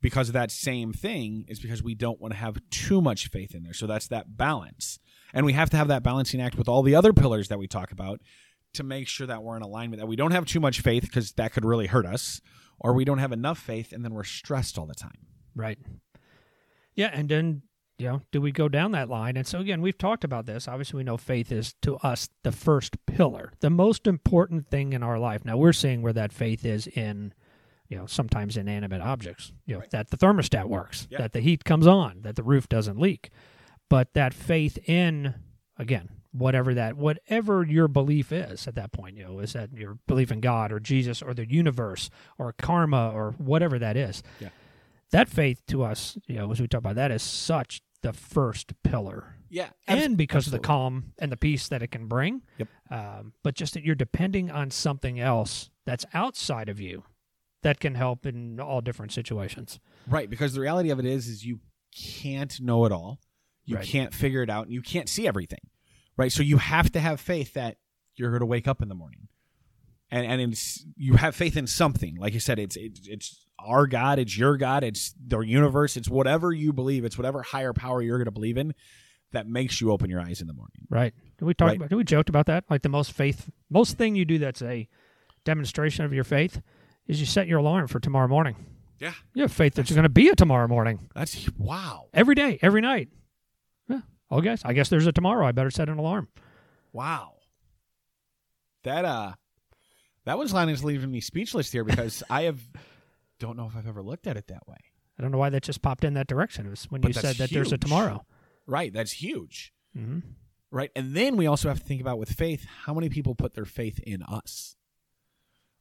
because 0.00 0.28
of 0.28 0.32
that 0.34 0.50
same 0.50 0.92
thing. 0.92 1.44
Is 1.48 1.60
because 1.60 1.82
we 1.82 1.94
don't 1.94 2.20
want 2.20 2.32
to 2.32 2.38
have 2.38 2.58
too 2.70 3.00
much 3.00 3.28
faith 3.28 3.54
in 3.54 3.62
there. 3.62 3.74
So 3.74 3.86
that's 3.86 4.08
that 4.08 4.36
balance, 4.36 4.98
and 5.32 5.46
we 5.46 5.52
have 5.52 5.70
to 5.70 5.76
have 5.76 5.88
that 5.88 6.02
balancing 6.02 6.40
act 6.40 6.56
with 6.56 6.68
all 6.68 6.82
the 6.82 6.94
other 6.94 7.12
pillars 7.12 7.48
that 7.48 7.58
we 7.58 7.66
talk 7.66 7.92
about 7.92 8.20
to 8.74 8.82
make 8.82 9.08
sure 9.08 9.26
that 9.26 9.42
we're 9.42 9.56
in 9.56 9.62
alignment. 9.62 10.00
That 10.00 10.06
we 10.06 10.16
don't 10.16 10.32
have 10.32 10.46
too 10.46 10.60
much 10.60 10.80
faith 10.80 11.02
because 11.02 11.32
that 11.32 11.52
could 11.52 11.64
really 11.64 11.86
hurt 11.86 12.06
us, 12.06 12.40
or 12.78 12.94
we 12.94 13.04
don't 13.04 13.18
have 13.18 13.32
enough 13.32 13.58
faith 13.58 13.92
and 13.92 14.04
then 14.04 14.14
we're 14.14 14.24
stressed 14.24 14.78
all 14.78 14.86
the 14.86 14.94
time. 14.94 15.26
Right. 15.54 15.78
Yeah, 16.94 17.10
and 17.12 17.28
then 17.28 17.62
you 18.00 18.06
know, 18.06 18.22
do 18.32 18.40
we 18.40 18.50
go 18.50 18.66
down 18.66 18.92
that 18.92 19.10
line? 19.10 19.36
And 19.36 19.46
so 19.46 19.60
again, 19.60 19.82
we've 19.82 19.98
talked 19.98 20.24
about 20.24 20.46
this. 20.46 20.66
Obviously, 20.66 20.96
we 20.96 21.04
know 21.04 21.18
faith 21.18 21.52
is 21.52 21.74
to 21.82 21.96
us 21.98 22.30
the 22.42 22.50
first 22.50 23.04
pillar, 23.04 23.52
the 23.60 23.68
most 23.68 24.06
important 24.06 24.70
thing 24.70 24.94
in 24.94 25.02
our 25.02 25.18
life. 25.18 25.44
Now 25.44 25.58
we're 25.58 25.74
seeing 25.74 26.00
where 26.00 26.14
that 26.14 26.32
faith 26.32 26.64
is 26.64 26.86
in, 26.86 27.34
you 27.90 27.96
know, 27.98 28.06
sometimes 28.06 28.56
inanimate 28.56 29.02
objects. 29.02 29.52
You 29.66 29.74
know, 29.74 29.80
Right. 29.80 29.90
that 29.90 30.08
the 30.10 30.16
thermostat 30.16 30.66
works, 30.68 31.06
Yeah. 31.10 31.18
that 31.18 31.32
the 31.32 31.40
heat 31.40 31.64
comes 31.64 31.86
on, 31.86 32.22
that 32.22 32.36
the 32.36 32.42
roof 32.42 32.68
doesn't 32.68 32.98
leak. 32.98 33.30
But 33.90 34.14
that 34.14 34.32
faith 34.32 34.78
in 34.88 35.34
again, 35.76 36.08
whatever 36.32 36.72
that 36.74 36.96
whatever 36.96 37.64
your 37.64 37.88
belief 37.88 38.30
is 38.32 38.68
at 38.68 38.76
that 38.76 38.92
point, 38.92 39.16
you 39.16 39.24
know, 39.24 39.40
is 39.40 39.52
that 39.54 39.72
your 39.72 39.98
belief 40.06 40.30
in 40.30 40.40
God 40.40 40.70
or 40.72 40.78
Jesus 40.78 41.20
or 41.20 41.34
the 41.34 41.50
universe 41.50 42.08
or 42.38 42.52
karma 42.52 43.10
or 43.10 43.32
whatever 43.32 43.78
that 43.80 43.96
is 43.96 44.22
yeah. 44.38 44.50
that 45.10 45.28
faith 45.28 45.60
to 45.66 45.82
us, 45.82 46.16
you 46.28 46.36
know, 46.36 46.50
as 46.52 46.60
we 46.60 46.68
talk 46.68 46.78
about 46.78 46.94
that, 46.94 47.10
is 47.10 47.22
such 47.22 47.82
the 48.02 48.12
first 48.12 48.72
pillar, 48.84 49.34
Yeah, 49.50 49.70
and 49.88 50.16
because 50.16 50.46
of 50.46 50.52
the 50.52 50.58
calm 50.60 51.12
and 51.18 51.30
the 51.32 51.36
peace 51.36 51.66
that 51.68 51.82
it 51.82 51.88
can 51.90 52.06
bring. 52.06 52.42
Yep. 52.58 52.68
Um, 52.90 53.32
but 53.42 53.54
just 53.54 53.74
that 53.74 53.82
you're 53.84 53.94
depending 53.96 54.50
on 54.50 54.70
something 54.70 55.18
else 55.20 55.68
that's 55.84 56.06
outside 56.14 56.68
of 56.68 56.80
you 56.80 57.02
that 57.62 57.80
can 57.80 57.94
help 57.94 58.26
in 58.26 58.58
all 58.60 58.80
different 58.80 59.12
situations. 59.12 59.78
Right, 60.06 60.28
because 60.30 60.54
the 60.54 60.60
reality 60.60 60.90
of 60.90 60.98
it 60.98 61.04
is, 61.04 61.26
is 61.28 61.44
you 61.44 61.60
can't 61.96 62.60
know 62.60 62.84
it 62.84 62.92
all. 62.92 63.20
You 63.64 63.76
Right. 63.76 63.86
can't 63.86 64.14
figure 64.14 64.42
it 64.42 64.50
out, 64.50 64.64
and 64.66 64.72
you 64.72 64.82
can't 64.82 65.08
see 65.08 65.26
everything. 65.26 65.60
Right, 66.16 66.32
so 66.32 66.42
you 66.42 66.58
have 66.58 66.90
to 66.92 67.00
have 67.00 67.20
faith 67.20 67.54
that 67.54 67.76
you're 68.16 68.30
going 68.30 68.40
to 68.40 68.46
wake 68.46 68.66
up 68.68 68.82
in 68.82 68.88
the 68.88 68.94
morning, 68.94 69.28
and 70.10 70.26
and 70.26 70.52
it's 70.52 70.84
you 70.96 71.14
have 71.14 71.34
faith 71.34 71.56
in 71.56 71.66
something. 71.66 72.16
Like 72.16 72.34
you 72.34 72.40
said, 72.40 72.58
it's 72.58 72.76
it's, 72.76 73.06
it's 73.06 73.46
our 73.58 73.86
God, 73.86 74.18
it's 74.18 74.36
your 74.36 74.56
God, 74.56 74.82
it's 74.84 75.14
the 75.24 75.40
universe, 75.40 75.96
it's 75.96 76.08
whatever 76.08 76.52
you 76.52 76.72
believe, 76.72 77.04
it's 77.04 77.16
whatever 77.18 77.42
higher 77.42 77.72
power 77.72 78.02
you're 78.02 78.18
going 78.18 78.24
to 78.26 78.30
believe 78.32 78.56
in 78.56 78.74
that 79.32 79.46
makes 79.46 79.80
you 79.80 79.92
open 79.92 80.10
your 80.10 80.20
eyes 80.20 80.40
in 80.40 80.46
the 80.48 80.52
morning. 80.52 80.86
Right? 80.88 81.14
Did 81.38 81.44
we 81.44 81.54
talk 81.54 81.68
Right. 81.68 81.76
about? 81.76 81.88
Did 81.90 81.96
we 81.96 82.04
joked 82.04 82.28
about 82.28 82.46
that? 82.46 82.64
Like 82.68 82.82
the 82.82 82.88
most 82.88 83.12
faith, 83.12 83.48
most 83.70 83.96
thing 83.96 84.16
you 84.16 84.24
do 84.24 84.38
that's 84.38 84.62
a 84.62 84.88
demonstration 85.44 86.04
of 86.04 86.12
your 86.12 86.24
faith 86.24 86.60
is 87.10 87.20
you 87.20 87.26
set 87.26 87.46
your 87.48 87.58
alarm 87.58 87.88
for 87.88 88.00
tomorrow 88.00 88.28
morning. 88.28 88.56
Yeah, 88.98 89.14
You 89.34 89.42
have 89.42 89.52
faith 89.52 89.74
that 89.74 89.88
you're 89.88 89.94
going 89.94 90.02
to 90.02 90.08
be 90.10 90.28
a 90.28 90.34
tomorrow 90.34 90.68
morning 90.68 91.08
that's 91.14 91.48
wow, 91.56 92.08
every 92.12 92.34
day, 92.34 92.58
every 92.60 92.82
night. 92.82 93.08
Yeah. 93.88 94.00
Oh, 94.30 94.42
guess 94.42 94.62
I 94.64 94.74
guess 94.74 94.90
there's 94.90 95.06
a 95.06 95.12
tomorrow. 95.12 95.46
I 95.46 95.52
better 95.52 95.70
set 95.70 95.88
an 95.88 95.98
alarm. 95.98 96.28
wow. 96.92 97.34
That 98.84 99.04
uh, 99.04 99.32
That 100.24 100.38
one's 100.38 100.52
was 100.52 100.68
is 100.70 100.84
leaving 100.84 101.10
me 101.10 101.20
speechless 101.20 101.72
here 101.72 101.84
because 101.84 102.22
I 102.30 102.42
have 102.42 102.60
don't 103.38 103.56
know 103.56 103.66
if 103.66 103.74
I've 103.76 103.86
ever 103.86 104.02
looked 104.02 104.26
at 104.26 104.36
it 104.36 104.48
that 104.48 104.66
way. 104.68 104.76
I 105.18 105.22
don't 105.22 105.32
know 105.32 105.38
why 105.38 105.50
that 105.50 105.62
just 105.62 105.82
popped 105.82 106.04
in 106.04 106.14
that 106.14 106.26
direction. 106.26 106.66
It 106.66 106.70
was 106.70 106.84
when 106.90 107.00
But 107.00 107.08
you 107.08 107.14
said 107.14 107.36
that 107.36 107.50
there's 107.50 107.72
a 107.72 107.78
tomorrow. 107.78 108.24
Right, 108.66 108.92
that's 108.92 109.12
huge. 109.12 109.72
hmm 109.96 110.18
Right, 110.70 110.90
and 110.94 111.14
then 111.16 111.36
we 111.36 111.46
also 111.48 111.68
have 111.68 111.80
to 111.80 111.84
think 111.84 112.00
about 112.00 112.18
with 112.18 112.30
faith, 112.30 112.64
how 112.84 112.94
many 112.94 113.08
people 113.08 113.34
put 113.34 113.54
their 113.54 113.64
faith 113.64 113.98
in 114.00 114.22
us? 114.22 114.76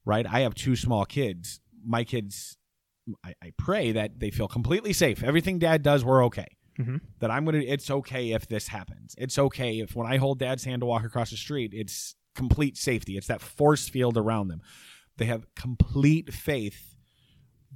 Right, 0.05 0.25
I 0.25 0.41
have 0.41 0.55
two 0.55 0.75
small 0.75 1.05
kids. 1.05 1.59
My 1.85 2.03
kids, 2.03 2.57
I, 3.23 3.33
I 3.43 3.51
pray 3.57 3.91
that 3.91 4.19
they 4.19 4.31
feel 4.31 4.47
completely 4.47 4.93
safe. 4.93 5.23
Everything 5.23 5.59
Dad 5.59 5.83
does, 5.83 6.03
we're 6.03 6.25
okay. 6.25 6.47
hmm 6.77 6.97
that 7.19 7.29
I'm 7.29 7.45
gonna. 7.45 7.59
It's 7.59 7.91
okay 7.91 8.31
if 8.31 8.47
this 8.47 8.67
happens. 8.69 9.15
It's 9.17 9.37
okay 9.37 9.79
if 9.79 9.95
when 9.95 10.07
I 10.07 10.17
hold 10.17 10.39
Dad's 10.39 10.63
hand 10.63 10.81
to 10.81 10.85
walk 10.85 11.03
across 11.03 11.29
the 11.31 11.37
street, 11.37 11.71
it's 11.73 12.15
complete 12.35 12.77
safety. 12.77 13.17
It's 13.17 13.27
that 13.27 13.41
force 13.41 13.89
field 13.89 14.17
around 14.17 14.47
them. 14.47 14.61
They 15.17 15.25
have 15.25 15.53
complete 15.55 16.33
faith 16.33 16.95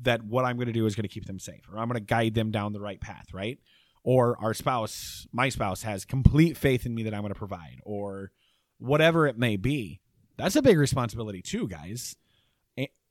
that 0.01 0.24
what 0.24 0.46
I'm 0.46 0.56
going 0.56 0.68
to 0.68 0.74
do 0.74 0.86
is 0.86 0.96
going 0.96 1.03
to 1.03 1.10
keep 1.13 1.25
them 1.25 1.39
safe, 1.39 1.68
or 1.72 1.77
I'm 1.77 1.88
going 1.88 2.00
to 2.00 2.06
guide 2.06 2.34
them 2.34 2.51
down 2.51 2.74
the 2.74 2.80
right 2.80 3.00
path, 3.00 3.27
right? 3.34 3.60
Or 4.03 4.38
our 4.42 4.53
spouse, 4.53 5.27
my 5.32 5.50
spouse, 5.50 5.84
has 5.84 6.03
complete 6.06 6.58
faith 6.58 6.86
in 6.86 6.96
me 6.96 7.03
that 7.03 7.13
I'm 7.13 7.22
going 7.22 7.34
to 7.34 7.38
provide, 7.39 7.80
or 7.84 8.32
whatever 8.80 9.27
it 9.27 9.38
may 9.38 9.56
be. 9.58 10.00
That's 10.38 10.56
a 10.56 10.62
big 10.62 10.78
responsibility 10.78 11.42
too, 11.42 11.68
guys. 11.68 12.16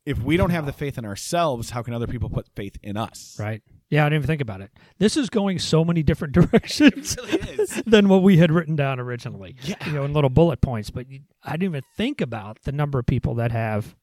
If 0.05 0.21
we 0.21 0.37
don't 0.37 0.51
have 0.51 0.67
the 0.67 0.73
faith 0.73 0.99
in 0.99 1.05
ourselves, 1.05 1.71
how 1.71 1.83
can 1.83 1.95
other 1.95 2.09
people 2.09 2.29
put 2.29 2.49
faith 2.57 2.77
in 2.83 2.97
us? 2.97 3.37
Right. 3.39 3.63
Yeah, 3.89 4.05
I 4.05 4.09
didn't 4.09 4.25
even 4.25 4.27
think 4.27 4.41
about 4.41 4.61
it. 4.61 4.73
This 4.99 5.17
is 5.17 5.31
going 5.31 5.61
so 5.61 5.85
many 5.85 6.03
different 6.03 6.35
directions 6.51 7.17
really 7.17 7.67
than 7.87 8.09
what 8.09 8.23
we 8.25 8.39
had 8.39 8.51
written 8.51 8.75
down 8.75 8.99
originally. 8.99 9.55
Yeah. 9.63 9.77
You 9.87 9.93
know, 9.93 10.05
in 10.05 10.13
little 10.13 10.31
bullet 10.31 10.61
points. 10.61 10.91
But 10.91 11.07
I 11.45 11.53
didn't 11.53 11.75
even 11.75 11.83
think 11.97 12.21
about 12.21 12.63
the 12.63 12.73
number 12.73 12.99
of 12.99 13.07
people 13.07 13.35
that 13.37 13.53
have 13.53 13.95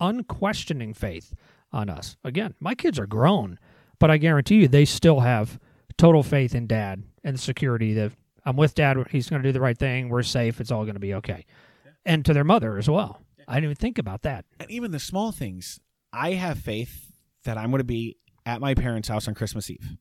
unquestioning 0.00 0.94
faith 0.94 1.34
on 1.70 1.90
us. 1.90 2.16
Again, 2.24 2.54
my 2.58 2.74
kids 2.74 2.98
are 2.98 3.06
grown, 3.06 3.58
but 3.98 4.10
I 4.10 4.16
guarantee 4.16 4.56
you 4.56 4.68
they 4.68 4.84
still 4.86 5.20
have 5.20 5.58
total 5.98 6.22
faith 6.22 6.54
in 6.54 6.66
dad 6.66 7.02
and 7.24 7.36
the 7.36 7.40
security 7.40 7.92
that 7.94 8.12
I'm 8.44 8.56
with 8.56 8.74
dad. 8.74 8.96
He's 9.10 9.28
going 9.28 9.42
to 9.42 9.48
do 9.48 9.52
the 9.52 9.60
right 9.60 9.76
thing. 9.76 10.08
We're 10.08 10.22
safe. 10.22 10.60
It's 10.60 10.70
all 10.70 10.84
going 10.84 10.94
to 10.94 11.00
be 11.00 11.14
okay. 11.14 11.44
And 12.06 12.24
to 12.24 12.32
their 12.32 12.44
mother 12.44 12.78
as 12.78 12.88
well. 12.88 13.20
I 13.46 13.54
didn't 13.54 13.64
even 13.64 13.76
think 13.76 13.98
about 13.98 14.22
that. 14.22 14.46
and 14.58 14.70
even 14.70 14.92
the 14.92 14.98
small 14.98 15.32
things. 15.32 15.80
I 16.12 16.32
have 16.32 16.58
faith 16.58 17.12
that 17.44 17.58
I'm 17.58 17.70
going 17.70 17.80
to 17.80 17.84
be 17.84 18.16
at 18.46 18.60
my 18.60 18.74
parents' 18.74 19.08
house 19.08 19.28
on 19.28 19.34
Christmas 19.34 19.68
Eve. 19.68 19.96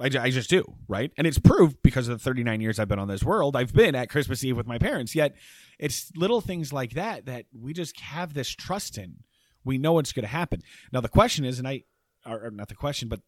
I, 0.00 0.06
I 0.18 0.30
just 0.30 0.50
do, 0.50 0.64
right? 0.88 1.12
And 1.16 1.26
it's 1.26 1.38
proved 1.38 1.78
because 1.82 2.08
of 2.08 2.18
the 2.18 2.24
39 2.24 2.60
years 2.60 2.78
I've 2.78 2.88
been 2.88 2.98
on 2.98 3.08
this 3.08 3.22
world. 3.22 3.56
I've 3.56 3.72
been 3.72 3.94
at 3.94 4.08
Christmas 4.08 4.42
Eve 4.42 4.56
with 4.56 4.66
my 4.66 4.78
parents. 4.78 5.14
Yet 5.14 5.36
it's 5.78 6.10
little 6.16 6.40
things 6.40 6.72
like 6.72 6.92
that 6.92 7.26
that 7.26 7.46
we 7.52 7.72
just 7.72 8.00
have 8.00 8.34
this 8.34 8.48
trust 8.48 8.98
in. 8.98 9.18
We 9.64 9.78
know 9.78 9.98
it's 9.98 10.12
going 10.12 10.24
to 10.24 10.28
happen. 10.28 10.62
Now 10.92 11.00
the 11.00 11.08
question 11.08 11.44
is, 11.44 11.58
and 11.58 11.68
I, 11.68 11.84
or, 12.26 12.46
or 12.46 12.50
not 12.50 12.68
the 12.68 12.74
question, 12.74 13.08
but 13.08 13.20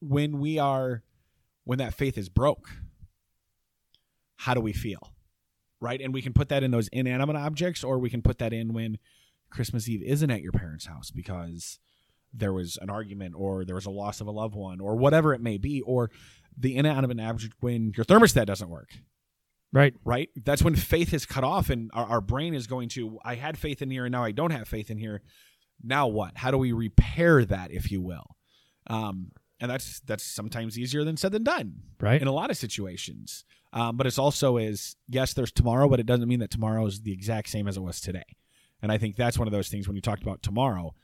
when 0.00 0.38
we 0.38 0.58
are, 0.58 1.02
when 1.64 1.78
that 1.78 1.94
faith 1.94 2.18
is 2.18 2.28
broke, 2.28 2.68
how 4.36 4.54
do 4.54 4.60
we 4.60 4.72
feel? 4.72 5.12
Right? 5.80 6.00
And 6.00 6.12
we 6.12 6.22
can 6.22 6.32
put 6.32 6.50
that 6.50 6.62
in 6.62 6.70
those 6.70 6.88
inanimate 6.88 7.36
objects, 7.36 7.82
or 7.82 7.98
we 7.98 8.10
can 8.10 8.22
put 8.22 8.38
that 8.38 8.52
in 8.52 8.72
when 8.72 8.98
Christmas 9.50 9.88
Eve 9.88 10.02
isn't 10.02 10.30
at 10.30 10.42
your 10.42 10.52
parents' 10.52 10.86
house 10.86 11.10
because 11.10 11.78
there 12.32 12.52
was 12.52 12.78
an 12.80 12.90
argument 12.90 13.34
or 13.36 13.64
there 13.64 13.74
was 13.74 13.86
a 13.86 13.90
loss 13.90 14.20
of 14.20 14.26
a 14.26 14.30
loved 14.30 14.54
one 14.54 14.80
or 14.80 14.94
whatever 14.96 15.34
it 15.34 15.40
may 15.40 15.58
be, 15.58 15.80
or 15.80 16.10
the 16.56 16.76
inanimate 16.76 17.20
object 17.20 17.54
when 17.60 17.92
your 17.96 18.04
thermostat 18.04 18.46
doesn't 18.46 18.68
work. 18.68 18.90
Right. 19.72 19.94
Right? 20.04 20.28
That's 20.36 20.62
when 20.62 20.74
faith 20.74 21.14
is 21.14 21.26
cut 21.26 21.44
off 21.44 21.70
and 21.70 21.90
our, 21.94 22.06
our 22.06 22.20
brain 22.20 22.54
is 22.54 22.66
going 22.66 22.88
to, 22.90 23.18
I 23.24 23.36
had 23.36 23.56
faith 23.56 23.82
in 23.82 23.90
here 23.90 24.04
and 24.04 24.12
now 24.12 24.24
I 24.24 24.32
don't 24.32 24.50
have 24.50 24.68
faith 24.68 24.90
in 24.90 24.98
here. 24.98 25.22
Now 25.82 26.08
what? 26.08 26.36
How 26.36 26.50
do 26.50 26.58
we 26.58 26.72
repair 26.72 27.44
that, 27.44 27.70
if 27.70 27.90
you 27.90 28.00
will? 28.00 28.36
Um, 28.86 29.32
and 29.60 29.70
that's 29.70 30.00
that's 30.00 30.24
sometimes 30.24 30.78
easier 30.78 31.04
than 31.04 31.16
said 31.16 31.32
than 31.32 31.44
done 31.44 31.74
Right. 32.00 32.20
in 32.20 32.28
a 32.28 32.32
lot 32.32 32.50
of 32.50 32.56
situations. 32.56 33.44
Um, 33.72 33.96
but 33.96 34.06
it's 34.06 34.18
also 34.18 34.56
is 34.56 34.96
yes, 35.08 35.32
there's 35.34 35.52
tomorrow, 35.52 35.88
but 35.88 36.00
it 36.00 36.06
doesn't 36.06 36.28
mean 36.28 36.40
that 36.40 36.50
tomorrow 36.50 36.86
is 36.86 37.02
the 37.02 37.12
exact 37.12 37.48
same 37.48 37.68
as 37.68 37.76
it 37.76 37.80
was 37.82 38.00
today. 38.00 38.24
And 38.82 38.90
I 38.90 38.98
think 38.98 39.16
that's 39.16 39.38
one 39.38 39.46
of 39.46 39.52
those 39.52 39.68
things 39.68 39.86
when 39.86 39.94
you 39.94 40.00
talked 40.02 40.22
about 40.22 40.42
tomorrow. 40.42 40.94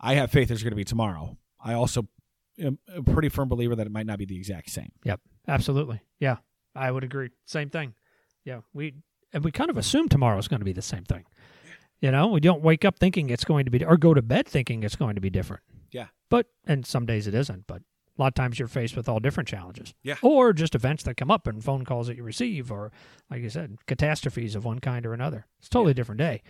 I 0.00 0.14
have 0.14 0.30
faith 0.30 0.48
there's 0.48 0.62
going 0.62 0.72
to 0.72 0.76
be 0.76 0.84
tomorrow. 0.84 1.36
I 1.62 1.74
also 1.74 2.08
am 2.58 2.78
a 2.94 3.02
pretty 3.02 3.28
firm 3.28 3.48
believer 3.48 3.76
that 3.76 3.86
it 3.86 3.92
might 3.92 4.06
not 4.06 4.18
be 4.18 4.24
the 4.24 4.36
exact 4.36 4.70
same. 4.70 4.92
Yep, 5.04 5.20
absolutely. 5.46 6.00
Yeah, 6.18 6.38
I 6.74 6.90
would 6.90 7.04
agree. 7.04 7.30
Same 7.46 7.70
thing. 7.70 7.94
Yeah, 8.44 8.60
we 8.72 8.94
and 9.32 9.44
we 9.44 9.52
kind 9.52 9.70
of 9.70 9.76
assume 9.76 10.08
tomorrow 10.08 10.38
is 10.38 10.48
going 10.48 10.60
to 10.60 10.64
be 10.64 10.72
the 10.72 10.82
same 10.82 11.04
thing. 11.04 11.24
You 12.00 12.10
know, 12.10 12.28
we 12.28 12.40
don't 12.40 12.62
wake 12.62 12.84
up 12.86 12.98
thinking 12.98 13.28
it's 13.30 13.44
going 13.44 13.66
to 13.66 13.70
be, 13.70 13.84
or 13.84 13.98
go 13.98 14.14
to 14.14 14.22
bed 14.22 14.48
thinking 14.48 14.82
it's 14.82 14.96
going 14.96 15.14
to 15.16 15.20
be 15.20 15.28
different. 15.30 15.62
Yeah. 15.92 16.06
But 16.30 16.46
and 16.66 16.84
some 16.86 17.04
days 17.04 17.26
it 17.26 17.34
isn't. 17.34 17.66
But 17.66 17.82
a 18.20 18.22
lot 18.22 18.28
of 18.28 18.34
times 18.34 18.58
you're 18.58 18.68
faced 18.68 18.96
with 18.96 19.08
all 19.08 19.18
different 19.18 19.48
challenges. 19.48 19.94
Yeah. 20.02 20.16
Or 20.22 20.52
just 20.52 20.74
events 20.74 21.04
that 21.04 21.16
come 21.16 21.30
up 21.30 21.46
and 21.46 21.64
phone 21.64 21.86
calls 21.86 22.06
that 22.06 22.16
you 22.16 22.22
receive, 22.22 22.70
or 22.70 22.92
like 23.30 23.40
you 23.40 23.48
said, 23.48 23.78
catastrophes 23.86 24.54
of 24.54 24.64
one 24.64 24.78
kind 24.78 25.06
or 25.06 25.14
another. 25.14 25.46
It's 25.58 25.68
a 25.68 25.70
totally 25.70 25.94
different 25.94 26.18
day. 26.18 26.42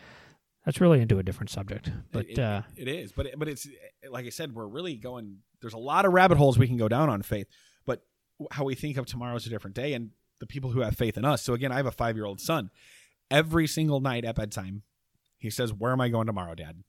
That's 0.64 0.80
really 0.80 1.00
into 1.00 1.18
a 1.18 1.22
different 1.22 1.48
subject. 1.48 1.90
But 2.10 2.28
it, 2.28 2.38
uh, 2.38 2.62
it 2.76 2.88
is, 2.88 3.12
but 3.12 3.26
it, 3.26 3.38
but 3.38 3.48
it's 3.48 3.68
like 4.10 4.26
I 4.26 4.30
said, 4.30 4.54
we're 4.54 4.66
really 4.66 4.96
going. 4.96 5.38
There's 5.60 5.72
a 5.72 5.78
lot 5.78 6.04
of 6.04 6.12
rabbit 6.12 6.38
holes 6.38 6.58
we 6.58 6.66
can 6.66 6.76
go 6.76 6.88
down 6.88 7.08
on 7.08 7.22
faith, 7.22 7.46
but 7.86 8.02
how 8.50 8.64
we 8.64 8.74
think 8.74 8.96
of 8.96 9.06
tomorrow 9.06 9.36
is 9.36 9.46
a 9.46 9.50
different 9.50 9.76
day, 9.76 9.94
and 9.94 10.10
the 10.40 10.46
people 10.46 10.70
who 10.70 10.80
have 10.80 10.96
faith 10.96 11.16
in 11.16 11.24
us. 11.24 11.42
So 11.42 11.54
again, 11.54 11.72
I 11.72 11.76
have 11.76 11.86
a 11.86 11.92
five 11.92 12.16
year 12.16 12.26
old 12.26 12.40
son. 12.40 12.70
Every 13.30 13.66
single 13.66 14.00
night 14.00 14.24
at 14.24 14.34
bedtime, 14.34 14.82
he 15.38 15.50
says, 15.50 15.72
"Where 15.72 15.92
am 15.92 16.00
I 16.00 16.08
going 16.08 16.26
tomorrow, 16.26 16.54
Dad?" 16.54 16.82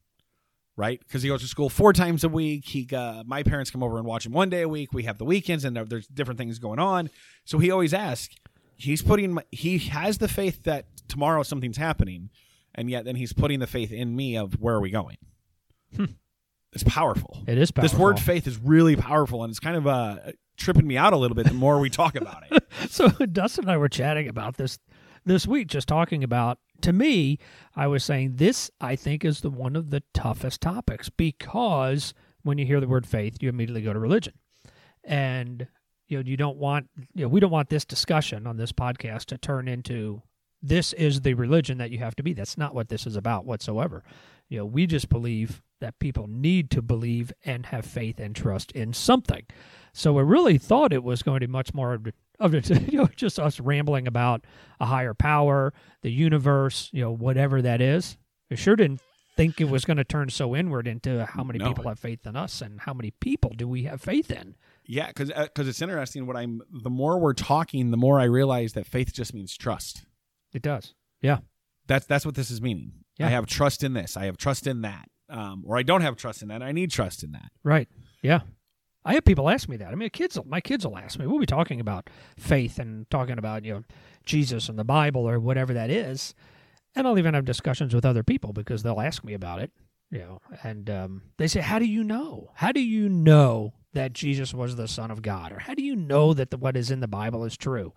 Right? 0.77 0.99
Because 0.99 1.21
he 1.21 1.29
goes 1.29 1.41
to 1.41 1.47
school 1.47 1.69
four 1.69 1.93
times 1.93 2.23
a 2.23 2.29
week. 2.29 2.65
He, 2.65 2.87
uh, 2.95 3.23
my 3.25 3.43
parents 3.43 3.69
come 3.69 3.83
over 3.83 3.97
and 3.97 4.05
watch 4.05 4.25
him 4.25 4.31
one 4.31 4.49
day 4.49 4.61
a 4.61 4.69
week. 4.69 4.93
We 4.93 5.03
have 5.03 5.17
the 5.17 5.25
weekends, 5.25 5.65
and 5.65 5.75
there's 5.75 6.07
different 6.07 6.37
things 6.39 6.59
going 6.59 6.79
on. 6.79 7.09
So 7.45 7.59
he 7.59 7.69
always 7.69 7.93
asks. 7.93 8.35
He's 8.77 9.01
putting. 9.01 9.37
He 9.51 9.77
has 9.79 10.17
the 10.17 10.27
faith 10.27 10.63
that 10.63 10.85
tomorrow 11.07 11.43
something's 11.43 11.77
happening, 11.77 12.29
and 12.73 12.89
yet 12.89 13.05
then 13.05 13.15
he's 13.15 13.33
putting 13.33 13.59
the 13.59 13.67
faith 13.67 13.91
in 13.91 14.15
me 14.15 14.37
of 14.37 14.53
where 14.53 14.75
are 14.75 14.81
we 14.81 14.89
going. 14.89 15.17
It's 16.73 16.83
powerful. 16.83 17.43
it 17.47 17.57
is 17.57 17.69
powerful. 17.69 17.89
This 17.89 17.99
word 17.99 18.19
faith 18.19 18.47
is 18.47 18.57
really 18.57 18.95
powerful, 18.95 19.43
and 19.43 19.51
it's 19.51 19.59
kind 19.59 19.75
of 19.75 19.87
uh, 19.87 20.17
tripping 20.55 20.87
me 20.87 20.95
out 20.97 21.11
a 21.11 21.17
little 21.17 21.35
bit 21.35 21.47
the 21.47 21.53
more 21.53 21.79
we 21.79 21.89
talk 21.89 22.15
about 22.15 22.43
it. 22.49 22.63
so 22.89 23.09
Dustin 23.09 23.65
and 23.65 23.71
I 23.71 23.77
were 23.77 23.89
chatting 23.89 24.29
about 24.29 24.55
this 24.55 24.79
this 25.25 25.45
week, 25.45 25.67
just 25.67 25.87
talking 25.87 26.23
about. 26.23 26.59
To 26.81 26.93
me, 26.93 27.39
I 27.75 27.87
was 27.87 28.03
saying 28.03 28.35
this. 28.35 28.71
I 28.79 28.95
think 28.95 29.23
is 29.23 29.41
the 29.41 29.49
one 29.49 29.75
of 29.75 29.89
the 29.89 30.03
toughest 30.13 30.61
topics 30.61 31.09
because 31.09 32.13
when 32.43 32.57
you 32.57 32.65
hear 32.65 32.79
the 32.79 32.87
word 32.87 33.05
faith, 33.05 33.37
you 33.41 33.49
immediately 33.49 33.81
go 33.81 33.93
to 33.93 33.99
religion, 33.99 34.33
and 35.03 35.67
you 36.07 36.17
know 36.17 36.23
you 36.25 36.37
don't 36.37 36.57
want 36.57 36.89
you 37.13 37.23
know 37.23 37.29
we 37.29 37.39
don't 37.39 37.51
want 37.51 37.69
this 37.69 37.85
discussion 37.85 38.47
on 38.47 38.57
this 38.57 38.71
podcast 38.71 39.25
to 39.25 39.37
turn 39.37 39.67
into 39.67 40.21
this 40.61 40.93
is 40.93 41.21
the 41.21 41.33
religion 41.33 41.77
that 41.79 41.91
you 41.91 41.99
have 41.99 42.15
to 42.15 42.23
be. 42.23 42.33
That's 42.33 42.57
not 42.57 42.75
what 42.75 42.89
this 42.89 43.07
is 43.07 43.15
about 43.15 43.45
whatsoever. 43.45 44.03
You 44.47 44.59
know, 44.59 44.65
we 44.65 44.85
just 44.85 45.09
believe 45.09 45.61
that 45.79 45.97
people 45.99 46.27
need 46.27 46.69
to 46.71 46.81
believe 46.81 47.33
and 47.45 47.67
have 47.67 47.85
faith 47.85 48.19
and 48.19 48.35
trust 48.35 48.71
in 48.73 48.93
something. 48.93 49.45
So 49.93 50.19
I 50.19 50.21
really 50.21 50.57
thought 50.57 50.93
it 50.93 51.03
was 51.03 51.23
going 51.23 51.39
to 51.39 51.47
be 51.47 51.51
much 51.51 51.73
more 51.73 51.99
of, 52.41 52.53
you 52.91 52.97
know, 52.99 53.09
just 53.15 53.39
us 53.39 53.59
rambling 53.59 54.07
about 54.07 54.45
a 54.79 54.85
higher 54.85 55.13
power, 55.13 55.73
the 56.01 56.11
universe, 56.11 56.89
you 56.91 57.01
know, 57.01 57.11
whatever 57.11 57.61
that 57.61 57.81
is. 57.81 58.17
I 58.51 58.55
sure 58.55 58.75
didn't 58.75 59.01
think 59.37 59.61
it 59.61 59.69
was 59.69 59.85
going 59.85 59.97
to 59.97 60.03
turn 60.03 60.29
so 60.29 60.55
inward 60.55 60.87
into 60.87 61.25
how 61.25 61.43
many 61.43 61.59
No. 61.59 61.69
people 61.69 61.87
have 61.87 61.99
faith 61.99 62.25
in 62.27 62.35
us 62.35 62.61
and 62.61 62.81
how 62.81 62.93
many 62.93 63.11
people 63.11 63.53
do 63.55 63.67
we 63.67 63.83
have 63.83 64.01
faith 64.01 64.29
in. 64.29 64.55
Yeah, 64.85 65.07
because 65.07 65.29
because 65.31 65.67
it's 65.69 65.81
interesting. 65.81 66.25
What 66.27 66.35
I'm 66.35 66.61
the 66.69 66.89
more 66.89 67.17
we're 67.19 67.33
talking, 67.33 67.91
the 67.91 67.97
more 67.97 68.19
I 68.19 68.25
realize 68.25 68.73
that 68.73 68.85
faith 68.85 69.13
just 69.13 69.33
means 69.33 69.55
trust. 69.55 70.03
It 70.53 70.61
does. 70.61 70.95
Yeah. 71.21 71.37
That's 71.87 72.05
that's 72.05 72.25
what 72.25 72.35
this 72.35 72.51
is 72.51 72.61
meaning. 72.61 72.91
Yeah. 73.17 73.27
I 73.27 73.29
have 73.29 73.45
trust 73.45 73.83
in 73.83 73.93
this. 73.93 74.17
I 74.17 74.25
have 74.25 74.37
trust 74.37 74.67
in 74.67 74.81
that. 74.81 75.07
Um, 75.29 75.63
or 75.65 75.77
I 75.77 75.83
don't 75.83 76.01
have 76.01 76.17
trust 76.17 76.41
in 76.41 76.49
that. 76.49 76.61
I 76.61 76.73
need 76.73 76.91
trust 76.91 77.23
in 77.23 77.31
that. 77.31 77.51
Right. 77.63 77.87
Yeah. 78.21 78.41
I 79.03 79.13
have 79.15 79.25
people 79.25 79.49
ask 79.49 79.67
me 79.67 79.77
that. 79.77 79.91
I 79.91 79.95
mean, 79.95 80.09
kids, 80.11 80.37
my 80.45 80.61
kids 80.61 80.85
will 80.85 80.97
ask 80.97 81.17
me, 81.17 81.25
we'll 81.25 81.39
be 81.39 81.45
talking 81.45 81.79
about 81.79 82.09
faith 82.37 82.77
and 82.77 83.09
talking 83.09 83.37
about, 83.37 83.65
you 83.65 83.73
know, 83.73 83.83
Jesus 84.25 84.69
and 84.69 84.77
the 84.77 84.83
Bible 84.83 85.27
or 85.27 85.39
whatever 85.39 85.73
that 85.73 85.89
is. 85.89 86.35
And 86.95 87.07
I'll 87.07 87.17
even 87.17 87.33
have 87.33 87.45
discussions 87.45 87.95
with 87.95 88.05
other 88.05 88.23
people 88.23 88.53
because 88.53 88.83
they'll 88.83 89.01
ask 89.01 89.23
me 89.23 89.33
about 89.33 89.59
it, 89.61 89.71
you 90.11 90.19
know, 90.19 90.41
and 90.63 90.89
um, 90.89 91.21
they 91.37 91.47
say, 91.47 91.61
how 91.61 91.79
do 91.79 91.85
you 91.85 92.03
know? 92.03 92.51
How 92.55 92.71
do 92.71 92.81
you 92.81 93.09
know 93.09 93.73
that 93.93 94.13
Jesus 94.13 94.53
was 94.53 94.75
the 94.75 94.87
Son 94.87 95.09
of 95.09 95.21
God? 95.21 95.51
Or 95.51 95.59
how 95.59 95.73
do 95.73 95.83
you 95.83 95.95
know 95.95 96.33
that 96.33 96.51
the, 96.51 96.57
what 96.57 96.77
is 96.77 96.91
in 96.91 96.99
the 96.99 97.07
Bible 97.07 97.43
is 97.43 97.57
true? 97.57 97.93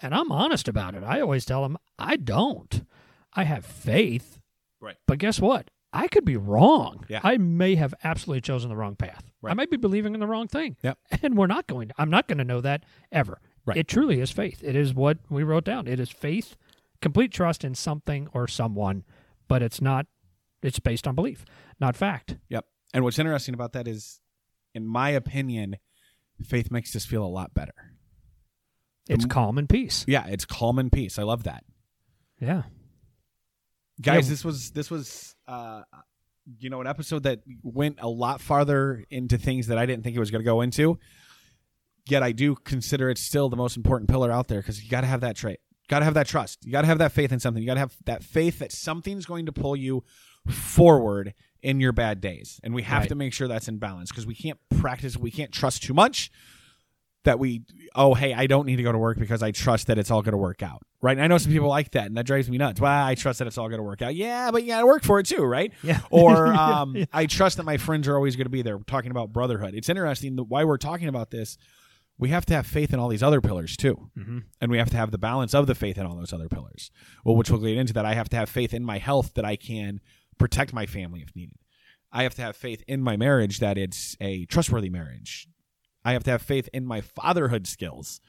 And 0.00 0.14
I'm 0.14 0.32
honest 0.32 0.68
about 0.68 0.94
it. 0.94 1.04
I 1.04 1.20
always 1.20 1.44
tell 1.44 1.62
them, 1.62 1.78
I 1.98 2.16
don't. 2.16 2.84
I 3.32 3.44
have 3.44 3.64
faith. 3.64 4.40
Right. 4.80 4.96
But 5.06 5.18
guess 5.18 5.40
what? 5.40 5.70
I 5.94 6.08
could 6.08 6.24
be 6.24 6.36
wrong. 6.36 7.04
Yeah. 7.08 7.20
I 7.22 7.36
may 7.38 7.76
have 7.76 7.94
absolutely 8.04 8.40
chosen 8.40 8.68
the 8.68 8.76
wrong 8.76 8.96
path. 8.96 9.22
I 9.26 9.30
Right. 9.48 9.56
might 9.56 9.70
be 9.70 9.76
believing 9.76 10.12
in 10.14 10.20
the 10.20 10.26
wrong 10.26 10.48
thing. 10.48 10.76
Yep. 10.82 10.98
And 11.22 11.36
we're 11.38 11.46
not 11.46 11.66
going 11.66 11.88
to, 11.88 11.94
I'm 11.98 12.10
not 12.10 12.26
going 12.28 12.38
to 12.38 12.44
know 12.44 12.60
that 12.60 12.84
ever. 13.12 13.40
Right. 13.64 13.76
It 13.78 13.88
truly 13.88 14.20
is 14.20 14.30
faith. 14.30 14.62
It 14.62 14.74
is 14.76 14.92
what 14.92 15.18
we 15.30 15.42
wrote 15.42 15.64
down. 15.64 15.86
It 15.86 15.98
is 16.00 16.10
faith, 16.10 16.56
complete 17.00 17.30
trust 17.32 17.64
in 17.64 17.74
something 17.74 18.28
or 18.34 18.46
someone 18.48 19.04
but 19.46 19.62
it's 19.62 19.80
not. 19.80 20.06
It's 20.62 20.78
based 20.78 21.06
on 21.06 21.14
belief, 21.14 21.44
not 21.78 21.94
fact. 21.96 22.38
Yep. 22.48 22.64
And 22.94 23.04
what's 23.04 23.18
interesting 23.18 23.52
about 23.54 23.74
that 23.74 23.86
is, 23.86 24.20
in 24.74 24.86
my 24.86 25.10
opinion, 25.10 25.76
faith 26.42 26.70
makes 26.70 26.96
us 26.96 27.04
feel 27.04 27.22
a 27.22 27.28
lot 27.28 27.52
better. 27.52 27.74
It's 29.08 29.24
m- 29.24 29.28
calm 29.28 29.58
and 29.58 29.68
peace. 29.68 30.04
Yeah, 30.08 30.26
it's 30.26 30.46
calm 30.46 30.78
and 30.78 30.90
peace. 30.90 31.18
I 31.18 31.22
love 31.24 31.42
that. 31.44 31.64
Yeah. 32.40 32.62
Guys 34.00 34.26
Yeah. 34.26 34.30
this 34.30 34.44
was 34.44 34.70
this 34.72 34.90
was 34.90 35.34
uh 35.46 35.82
you 36.58 36.68
know 36.70 36.80
an 36.80 36.86
episode 36.86 37.22
that 37.22 37.40
went 37.62 37.98
a 38.00 38.08
lot 38.08 38.40
farther 38.40 39.04
into 39.10 39.38
things 39.38 39.68
that 39.68 39.78
i 39.78 39.86
didn't 39.86 40.02
think 40.04 40.16
it 40.16 40.20
was 40.20 40.30
going 40.30 40.42
to 40.42 40.44
go 40.44 40.60
into 40.60 40.98
yet 42.06 42.22
i 42.22 42.32
do 42.32 42.54
consider 42.54 43.08
it 43.08 43.18
still 43.18 43.48
the 43.48 43.56
most 43.56 43.76
important 43.76 44.10
pillar 44.10 44.30
out 44.30 44.48
there 44.48 44.60
because 44.60 44.82
you 44.82 44.90
got 44.90 45.00
to 45.02 45.06
have 45.06 45.20
that 45.22 45.36
trait 45.36 45.58
got 45.88 46.00
to 46.00 46.04
have 46.04 46.14
that 46.14 46.26
trust 46.26 46.64
you 46.64 46.72
got 46.72 46.80
to 46.82 46.86
have 46.86 46.98
that 46.98 47.12
faith 47.12 47.32
in 47.32 47.38
something 47.40 47.62
you 47.62 47.66
got 47.66 47.74
to 47.74 47.80
have 47.80 47.94
that 48.04 48.22
faith 48.22 48.58
that 48.58 48.72
something's 48.72 49.24
going 49.26 49.46
to 49.46 49.52
pull 49.52 49.74
you 49.76 50.02
forward 50.50 51.34
in 51.62 51.80
your 51.80 51.92
bad 51.92 52.20
days 52.20 52.60
and 52.62 52.74
we 52.74 52.82
have 52.82 53.00
Right. 53.02 53.08
to 53.08 53.14
make 53.14 53.32
sure 53.32 53.48
that's 53.48 53.68
in 53.68 53.78
balance 53.78 54.10
because 54.10 54.26
we 54.26 54.34
can't 54.34 54.58
practice 54.78 55.16
we 55.16 55.30
can't 55.30 55.52
trust 55.52 55.82
too 55.82 55.94
much 55.94 56.30
that 57.24 57.38
we 57.38 57.62
oh 57.94 58.14
hey 58.14 58.32
i 58.34 58.46
don't 58.46 58.66
need 58.66 58.76
to 58.76 58.82
go 58.82 58.92
to 58.92 58.98
work 58.98 59.18
because 59.18 59.42
i 59.42 59.50
trust 59.50 59.86
that 59.88 59.98
it's 59.98 60.10
all 60.10 60.22
going 60.22 60.32
to 60.32 60.38
work 60.38 60.62
out 60.62 60.82
right? 61.02 61.16
And 61.16 61.22
i 61.24 61.26
know 61.26 61.36
some 61.38 61.52
people 61.52 61.68
like 61.68 61.90
that 61.92 62.06
and 62.06 62.16
that 62.16 62.24
drives 62.24 62.48
me 62.48 62.56
nuts. 62.58 62.80
Well 62.80 62.90
i 63.06 63.14
trust 63.14 63.38
that 63.40 63.46
it's 63.48 63.58
all 63.58 63.68
going 63.68 63.78
to 63.78 63.84
work 63.84 64.00
out. 64.02 64.14
Yeah 64.14 64.50
but 64.50 64.62
you 64.62 64.68
got 64.68 64.80
to 64.80 64.86
work 64.86 65.02
for 65.04 65.18
it 65.18 65.26
too 65.26 65.42
right? 65.44 65.72
Yeah. 65.82 66.00
or 66.10 66.46
um, 66.54 66.96
i 67.12 67.26
trust 67.26 67.56
that 67.58 67.64
my 67.64 67.76
friends 67.76 68.08
are 68.08 68.16
always 68.16 68.36
going 68.36 68.46
to 68.46 68.50
be 68.50 68.62
there 68.62 68.76
We're 68.76 68.84
talking 68.84 69.10
about 69.10 69.32
brotherhood. 69.32 69.74
It's 69.74 69.88
interesting 69.88 70.36
that 70.36 70.44
why 70.44 70.64
we're 70.64 70.78
talking 70.78 71.08
about 71.08 71.30
this 71.30 71.56
we 72.16 72.28
have 72.28 72.46
to 72.46 72.54
have 72.54 72.64
faith 72.66 72.92
in 72.94 73.00
all 73.00 73.08
these 73.08 73.24
other 73.24 73.40
pillars 73.40 73.76
too. 73.76 74.10
Mm-hmm. 74.16 74.38
and 74.60 74.70
we 74.70 74.78
have 74.78 74.90
to 74.90 74.96
have 74.96 75.10
the 75.10 75.18
balance 75.18 75.52
of 75.52 75.66
the 75.66 75.74
faith 75.74 75.98
in 75.98 76.06
all 76.06 76.14
those 76.16 76.32
other 76.32 76.48
pillars. 76.48 76.90
Well 77.24 77.36
which 77.36 77.50
will 77.50 77.58
lead 77.58 77.76
into 77.78 77.92
that. 77.94 78.06
I 78.06 78.14
have 78.14 78.28
to 78.30 78.36
have 78.36 78.48
faith 78.48 78.72
in 78.72 78.84
my 78.84 78.98
health 78.98 79.34
that 79.34 79.44
i 79.44 79.56
can 79.56 80.00
protect 80.38 80.72
my 80.72 80.86
family 80.86 81.20
if 81.22 81.34
needed. 81.36 81.56
I 82.12 82.22
have 82.22 82.34
to 82.36 82.42
have 82.42 82.56
faith 82.56 82.82
in 82.86 83.02
my 83.02 83.16
marriage 83.16 83.58
that 83.58 83.76
it's 83.76 84.16
a 84.20 84.46
trustworthy 84.46 84.88
marriage 84.88 85.48
I 86.04 86.12
have 86.12 86.24
to 86.24 86.30
have 86.30 86.42
faith 86.42 86.68
in 86.72 86.84
my 86.86 87.00
fatherhood 87.00 87.66
skills, 87.66 88.20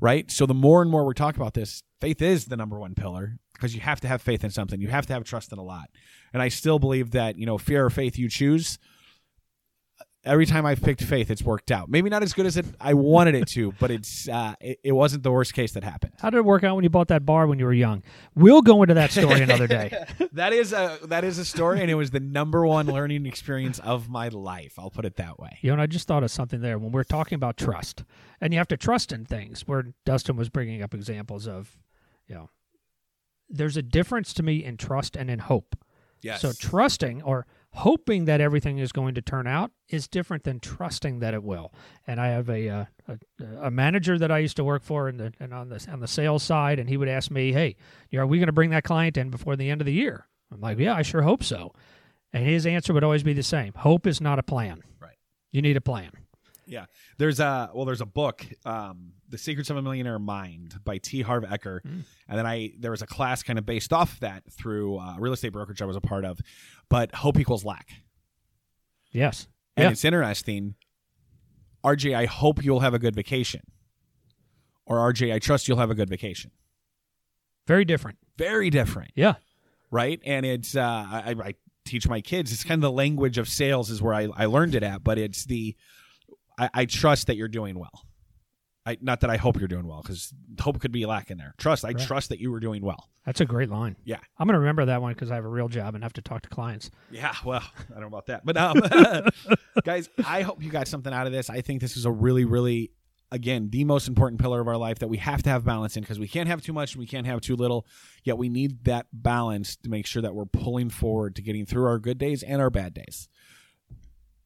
right? 0.00 0.30
So 0.30 0.46
the 0.46 0.54
more 0.54 0.82
and 0.82 0.90
more 0.90 1.04
we're 1.04 1.12
talking 1.12 1.40
about 1.40 1.54
this, 1.54 1.82
faith 2.00 2.22
is 2.22 2.46
the 2.46 2.56
number 2.56 2.78
one 2.78 2.94
pillar 2.94 3.38
because 3.54 3.74
you 3.74 3.80
have 3.80 4.00
to 4.00 4.08
have 4.08 4.22
faith 4.22 4.44
in 4.44 4.50
something. 4.50 4.80
You 4.80 4.88
have 4.88 5.06
to 5.06 5.12
have 5.12 5.24
trust 5.24 5.52
in 5.52 5.58
a 5.58 5.62
lot. 5.62 5.90
And 6.32 6.42
I 6.42 6.48
still 6.48 6.78
believe 6.78 7.12
that, 7.12 7.38
you 7.38 7.46
know, 7.46 7.58
fear 7.58 7.86
or 7.86 7.90
faith 7.90 8.18
you 8.18 8.28
choose. 8.28 8.78
Every 10.24 10.46
time 10.46 10.64
I've 10.64 10.80
picked 10.80 11.02
faith, 11.02 11.30
it's 11.30 11.42
worked 11.42 11.70
out. 11.70 11.90
Maybe 11.90 12.08
not 12.08 12.22
as 12.22 12.32
good 12.32 12.46
as 12.46 12.56
it 12.56 12.64
I 12.80 12.94
wanted 12.94 13.34
it 13.34 13.46
to, 13.48 13.72
but 13.78 13.90
it's 13.90 14.28
uh, 14.28 14.54
it, 14.60 14.80
it 14.82 14.92
wasn't 14.92 15.22
the 15.22 15.30
worst 15.30 15.52
case 15.52 15.72
that 15.72 15.84
happened. 15.84 16.12
How 16.18 16.30
did 16.30 16.38
it 16.38 16.44
work 16.44 16.64
out 16.64 16.74
when 16.76 16.84
you 16.84 16.90
bought 16.90 17.08
that 17.08 17.26
bar 17.26 17.46
when 17.46 17.58
you 17.58 17.66
were 17.66 17.72
young? 17.72 18.02
We'll 18.34 18.62
go 18.62 18.82
into 18.82 18.94
that 18.94 19.10
story 19.10 19.42
another 19.42 19.66
day. 19.66 20.04
that 20.32 20.52
is 20.52 20.72
a 20.72 20.98
that 21.04 21.24
is 21.24 21.38
a 21.38 21.44
story, 21.44 21.80
and 21.80 21.90
it 21.90 21.94
was 21.94 22.10
the 22.10 22.20
number 22.20 22.66
one 22.66 22.86
learning 22.86 23.26
experience 23.26 23.78
of 23.80 24.08
my 24.08 24.28
life. 24.28 24.78
I'll 24.78 24.90
put 24.90 25.04
it 25.04 25.16
that 25.16 25.38
way. 25.38 25.58
You 25.60 25.68
know, 25.68 25.74
and 25.74 25.82
I 25.82 25.86
just 25.86 26.08
thought 26.08 26.22
of 26.22 26.30
something 26.30 26.60
there 26.60 26.78
when 26.78 26.92
we're 26.92 27.04
talking 27.04 27.36
about 27.36 27.56
trust, 27.56 28.04
and 28.40 28.52
you 28.52 28.58
have 28.58 28.68
to 28.68 28.76
trust 28.76 29.12
in 29.12 29.26
things. 29.26 29.66
Where 29.66 29.86
Dustin 30.04 30.36
was 30.36 30.48
bringing 30.48 30.82
up 30.82 30.94
examples 30.94 31.46
of, 31.46 31.76
you 32.26 32.34
know, 32.34 32.50
there's 33.48 33.76
a 33.76 33.82
difference 33.82 34.32
to 34.34 34.42
me 34.42 34.64
in 34.64 34.76
trust 34.76 35.16
and 35.16 35.30
in 35.30 35.38
hope. 35.38 35.76
Yes. 36.22 36.40
So 36.40 36.52
trusting 36.52 37.22
or 37.22 37.46
hoping 37.74 38.24
that 38.24 38.40
everything 38.40 38.78
is 38.78 38.92
going 38.92 39.14
to 39.14 39.22
turn 39.22 39.46
out 39.46 39.72
is 39.88 40.06
different 40.06 40.44
than 40.44 40.60
trusting 40.60 41.18
that 41.18 41.34
it 41.34 41.42
will. 41.42 41.72
And 42.06 42.20
I 42.20 42.28
have 42.28 42.48
a 42.48 42.68
uh, 42.68 42.84
a, 43.08 43.18
a 43.62 43.70
manager 43.70 44.18
that 44.18 44.30
I 44.30 44.38
used 44.38 44.56
to 44.56 44.64
work 44.64 44.82
for 44.82 45.08
in 45.08 45.16
the 45.16 45.32
and 45.40 45.52
on 45.52 45.68
the 45.68 45.86
on 45.90 46.00
the 46.00 46.08
sales 46.08 46.42
side, 46.42 46.78
and 46.78 46.88
he 46.88 46.96
would 46.96 47.08
ask 47.08 47.30
me, 47.30 47.52
"Hey, 47.52 47.76
you 48.10 48.18
know, 48.18 48.24
are 48.24 48.26
we 48.26 48.38
going 48.38 48.46
to 48.46 48.52
bring 48.52 48.70
that 48.70 48.84
client 48.84 49.16
in 49.16 49.30
before 49.30 49.56
the 49.56 49.70
end 49.70 49.80
of 49.80 49.86
the 49.86 49.92
year?" 49.92 50.26
I'm 50.52 50.60
like, 50.60 50.78
"Yeah, 50.78 50.94
I 50.94 51.02
sure 51.02 51.22
hope 51.22 51.42
so." 51.42 51.72
And 52.32 52.46
his 52.46 52.66
answer 52.66 52.92
would 52.92 53.04
always 53.04 53.22
be 53.22 53.32
the 53.32 53.42
same: 53.42 53.72
"Hope 53.76 54.06
is 54.06 54.20
not 54.20 54.38
a 54.38 54.42
plan. 54.42 54.82
Right. 55.00 55.18
You 55.50 55.62
need 55.62 55.76
a 55.76 55.80
plan." 55.80 56.10
Yeah, 56.66 56.86
there's 57.18 57.40
a 57.40 57.70
well, 57.74 57.84
there's 57.84 58.00
a 58.00 58.06
book, 58.06 58.44
um, 58.64 59.12
"The 59.28 59.38
Secrets 59.38 59.70
of 59.70 59.76
a 59.76 59.82
Millionaire 59.82 60.18
Mind" 60.18 60.78
by 60.84 60.98
T. 60.98 61.22
Harv 61.22 61.44
Eker, 61.44 61.80
Mm. 61.82 62.04
and 62.28 62.38
then 62.38 62.46
I 62.46 62.72
there 62.78 62.90
was 62.90 63.02
a 63.02 63.06
class 63.06 63.42
kind 63.42 63.58
of 63.58 63.66
based 63.66 63.92
off 63.92 64.18
that 64.20 64.42
through 64.52 64.98
uh, 64.98 65.16
real 65.18 65.32
estate 65.32 65.50
brokerage 65.52 65.82
I 65.82 65.84
was 65.84 65.96
a 65.96 66.00
part 66.00 66.24
of, 66.24 66.40
but 66.88 67.14
hope 67.16 67.38
equals 67.38 67.64
lack, 67.64 67.90
Yes. 69.12 69.48
and 69.76 69.84
Yeah. 69.84 69.90
it's 69.90 70.04
interesting. 70.04 70.74
RJ, 71.84 72.14
I 72.14 72.24
hope 72.26 72.64
you'll 72.64 72.80
have 72.80 72.94
a 72.94 72.98
good 72.98 73.14
vacation, 73.14 73.60
or 74.86 74.98
RJ, 74.98 75.32
I 75.34 75.38
trust 75.38 75.68
you'll 75.68 75.78
have 75.78 75.90
a 75.90 75.94
good 75.94 76.08
vacation. 76.08 76.50
Very 77.66 77.84
different. 77.84 78.18
Very 78.38 78.70
different, 78.70 79.12
Yeah. 79.14 79.34
right? 79.90 80.20
And 80.24 80.44
it's 80.46 80.74
uh, 80.76 80.80
I, 80.82 81.34
I 81.42 81.54
teach 81.84 82.08
my 82.08 82.20
kids. 82.22 82.52
It's 82.52 82.64
kind 82.64 82.78
of 82.78 82.82
the 82.82 82.90
language 82.92 83.36
of 83.38 83.48
sales 83.48 83.90
is 83.90 84.00
where 84.00 84.14
I, 84.14 84.28
I 84.34 84.46
learned 84.46 84.74
it 84.74 84.82
at, 84.82 85.04
but 85.04 85.18
it's 85.18 85.44
the 85.44 85.76
I, 86.58 86.70
I 86.74 86.84
trust 86.86 87.26
that 87.28 87.36
you're 87.36 87.48
doing 87.48 87.78
well. 87.78 88.06
I, 88.86 88.98
not 89.00 89.20
that 89.20 89.30
I 89.30 89.38
hope 89.38 89.58
you're 89.58 89.66
doing 89.68 89.86
well 89.86 90.02
because 90.02 90.32
hope 90.60 90.78
could 90.78 90.92
be 90.92 91.06
lacking 91.06 91.38
there. 91.38 91.54
Trust, 91.56 91.84
I 91.86 91.88
Right. 91.88 91.98
trust 91.98 92.28
that 92.28 92.38
you 92.38 92.50
were 92.50 92.60
doing 92.60 92.82
well. 92.84 93.08
That's 93.24 93.40
a 93.40 93.46
great 93.46 93.70
line. 93.70 93.96
Yeah. 94.04 94.18
I'm 94.38 94.46
going 94.46 94.52
to 94.52 94.58
remember 94.60 94.84
that 94.84 95.00
one 95.00 95.14
because 95.14 95.30
I 95.30 95.36
have 95.36 95.46
a 95.46 95.48
real 95.48 95.68
job 95.68 95.94
and 95.94 96.04
have 96.04 96.12
to 96.14 96.22
talk 96.22 96.42
to 96.42 96.50
clients. 96.50 96.90
Yeah, 97.10 97.34
well, 97.46 97.62
I 97.90 97.92
don't 97.92 98.02
know 98.02 98.06
about 98.08 98.26
that, 98.26 98.44
but 98.44 98.58
um, 98.58 98.76
guys, 99.84 100.08
I 100.26 100.42
hope 100.42 100.62
you 100.62 100.70
got 100.70 100.86
something 100.88 101.12
out 101.14 101.26
of 101.26 101.32
this. 101.32 101.48
I 101.48 101.62
think 101.62 101.80
this 101.80 101.96
is 101.96 102.04
a 102.04 102.10
really, 102.12 102.44
really, 102.44 102.90
again, 103.32 103.70
the 103.70 103.84
most 103.84 104.06
important 104.06 104.38
pillar 104.42 104.60
of 104.60 104.68
our 104.68 104.76
life 104.76 104.98
that 104.98 105.08
we 105.08 105.16
have 105.16 105.42
to 105.44 105.50
have 105.50 105.64
balance 105.64 105.96
in 105.96 106.02
because 106.02 106.18
we 106.18 106.28
can't 106.28 106.48
have 106.48 106.60
too 106.60 106.74
much 106.74 106.92
and 106.92 107.00
we 107.00 107.06
can't 107.06 107.26
have 107.26 107.40
too 107.40 107.56
little. 107.56 107.86
Yet 108.22 108.36
we 108.36 108.50
need 108.50 108.84
that 108.84 109.06
balance 109.14 109.76
to 109.76 109.88
make 109.88 110.04
sure 110.06 110.20
that 110.20 110.34
we're 110.34 110.44
pulling 110.44 110.90
forward 110.90 111.36
to 111.36 111.42
getting 111.42 111.64
through 111.64 111.86
our 111.86 111.98
good 111.98 112.18
days 112.18 112.42
and 112.42 112.60
our 112.60 112.68
bad 112.70 112.92
days. 112.92 113.28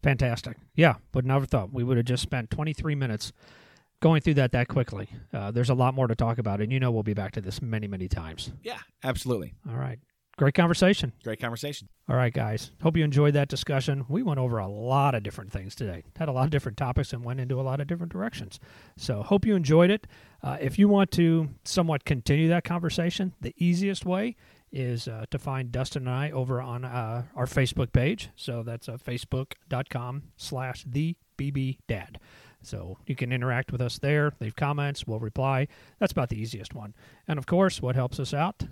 Fantastic. 0.03 0.57
Yeah, 0.75 0.95
would 1.15 1.27
never 1.27 1.47
thought 1.47 1.73
we 1.73 1.85
would 1.85 1.97
have 1.97 2.07
just 2.07 2.23
spent 2.23 2.51
23 2.51 2.95
minutes 2.95 3.33
going 4.01 4.21
through 4.21 4.35
that 4.35 4.53
that 4.53 4.69
quickly. 4.69 5.09
Uh, 5.33 5.51
there's 5.51 5.71
a 5.71 5.75
lot 5.75 5.95
more 5.95 6.07
to 6.07 6.15
talk 6.15 6.39
about, 6.39 6.61
and 6.61 6.73
you 6.73 6.79
know 6.79 6.91
we'll 6.91 7.03
be 7.03 7.15
back 7.15 7.33
to 7.33 7.41
this 7.41 7.61
many, 7.61 7.89
many 7.89 8.09
times. 8.09 8.53
Yeah, 8.63 8.79
absolutely. 9.03 9.55
All 9.69 9.77
right. 9.77 9.99
Great 10.39 10.55
conversation. 10.55 11.13
Great 11.25 11.41
conversation. 11.41 11.89
All 12.09 12.15
right, 12.15 12.33
guys. 12.33 12.71
Hope 12.81 12.97
you 12.97 13.03
enjoyed 13.03 13.35
that 13.35 13.49
discussion. 13.49 14.05
We 14.09 14.23
went 14.23 14.39
over 14.39 14.59
a 14.59 14.69
lot 14.69 15.17
of 15.17 15.25
different 15.25 15.51
things 15.51 15.75
today, 15.75 16.05
had 16.17 16.29
a 16.29 16.33
lot 16.33 16.45
of 16.45 16.51
different 16.51 16.79
topics, 16.79 17.13
and 17.13 17.25
went 17.25 17.41
into 17.41 17.61
a 17.61 17.63
lot 17.63 17.81
of 17.81 17.89
different 17.89 18.13
directions. 18.13 18.61
So, 18.97 19.25
hope 19.25 19.45
you 19.45 19.57
enjoyed 19.57 19.91
it. 19.91 20.07
Uh, 20.41 20.57
if 20.61 20.79
you 20.79 20.87
want 20.87 21.11
to 21.13 21.49
somewhat 21.65 22.05
continue 22.05 22.49
that 22.51 22.63
conversation, 22.63 23.35
the 23.41 23.53
easiest 23.59 24.07
way 24.07 24.37
is 24.71 25.09
uh, 25.09 25.25
to 25.31 25.39
find 25.39 25.73
Dustin 25.73 26.07
and 26.07 26.15
I 26.15 26.31
over 26.31 26.61
on 26.61 26.85
uh, 26.85 27.25
our 27.35 27.47
Facebook 27.47 27.93
page. 27.93 28.31
So, 28.37 28.63
that's 28.63 28.89
uh, 28.89 28.97
facebook.com 28.97 30.25
slash 30.37 30.85
the 30.87 31.17
BB 31.39 31.79
Dad. 31.87 32.19
So 32.63 32.99
you 33.07 33.15
can 33.15 33.33
interact 33.33 33.73
with 33.73 33.81
us 33.81 33.99
there, 33.99 34.33
leave 34.41 34.57
comments, 34.57 35.07
we'll 35.07 35.21
reply. 35.21 35.69
That's 35.99 36.13
about 36.13 36.29
the 36.29 36.41
easiest 36.41 36.75
one. 36.75 36.95
And 37.27 37.39
of 37.39 37.47
course, 37.47 37.81
what 37.81 37.95
helps 37.95 38.19
us 38.19 38.35
out, 38.35 38.65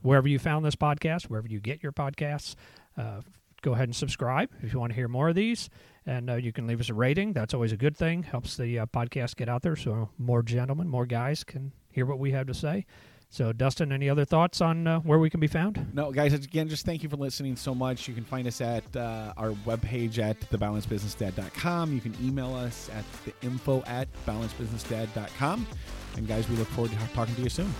wherever 0.00 0.28
you 0.28 0.38
found 0.38 0.64
this 0.64 0.76
podcast, 0.76 1.24
wherever 1.24 1.48
you 1.48 1.60
get 1.60 1.82
your 1.82 1.92
podcasts, 1.92 2.54
uh, 2.98 3.20
go 3.62 3.72
ahead 3.72 3.88
and 3.88 3.96
subscribe 3.96 4.50
if 4.60 4.72
you 4.72 4.80
want 4.80 4.90
to 4.90 4.96
hear 4.96 5.08
more 5.08 5.28
of 5.28 5.36
these. 5.36 5.70
And 6.04 6.28
uh, 6.28 6.34
you 6.34 6.52
can 6.52 6.66
leave 6.66 6.80
us 6.80 6.88
a 6.88 6.94
rating. 6.94 7.32
That's 7.32 7.54
always 7.54 7.72
a 7.72 7.76
good 7.76 7.96
thing. 7.96 8.24
Helps 8.24 8.56
the 8.56 8.80
uh, 8.80 8.86
podcast 8.86 9.36
get 9.36 9.48
out 9.48 9.62
there 9.62 9.76
so 9.76 10.10
more 10.18 10.42
gentlemen, 10.42 10.88
more 10.88 11.06
guys 11.06 11.44
can 11.44 11.72
hear 11.90 12.06
what 12.06 12.18
we 12.18 12.32
have 12.32 12.48
to 12.48 12.54
say. 12.54 12.86
So, 13.32 13.50
Dustin, 13.50 13.92
any 13.92 14.10
other 14.10 14.26
thoughts 14.26 14.60
on 14.60 14.86
uh, 14.86 15.00
where 15.00 15.18
we 15.18 15.30
can 15.30 15.40
be 15.40 15.46
found? 15.46 15.94
No, 15.94 16.12
guys, 16.12 16.34
again, 16.34 16.68
just 16.68 16.84
thank 16.84 17.02
you 17.02 17.08
for 17.08 17.16
listening 17.16 17.56
so 17.56 17.74
much. 17.74 18.06
You 18.06 18.12
can 18.12 18.24
find 18.24 18.46
us 18.46 18.60
at 18.60 18.84
uh, 18.94 19.32
our 19.38 19.52
webpage 19.64 20.18
at 20.18 20.38
thebalancedbusinessdad.com. 20.50 21.94
You 21.94 22.00
can 22.02 22.14
email 22.22 22.54
us 22.54 22.90
at 22.90 23.06
the 23.24 23.32
info 23.46 23.82
at 23.86 24.06
balancedbusinessdad.com. 24.26 25.66
And 26.18 26.28
guys, 26.28 26.46
we 26.46 26.56
look 26.56 26.68
forward 26.68 26.90
to 26.90 26.98
talking 27.14 27.34
to 27.36 27.40
you 27.40 27.48
soon. 27.48 27.72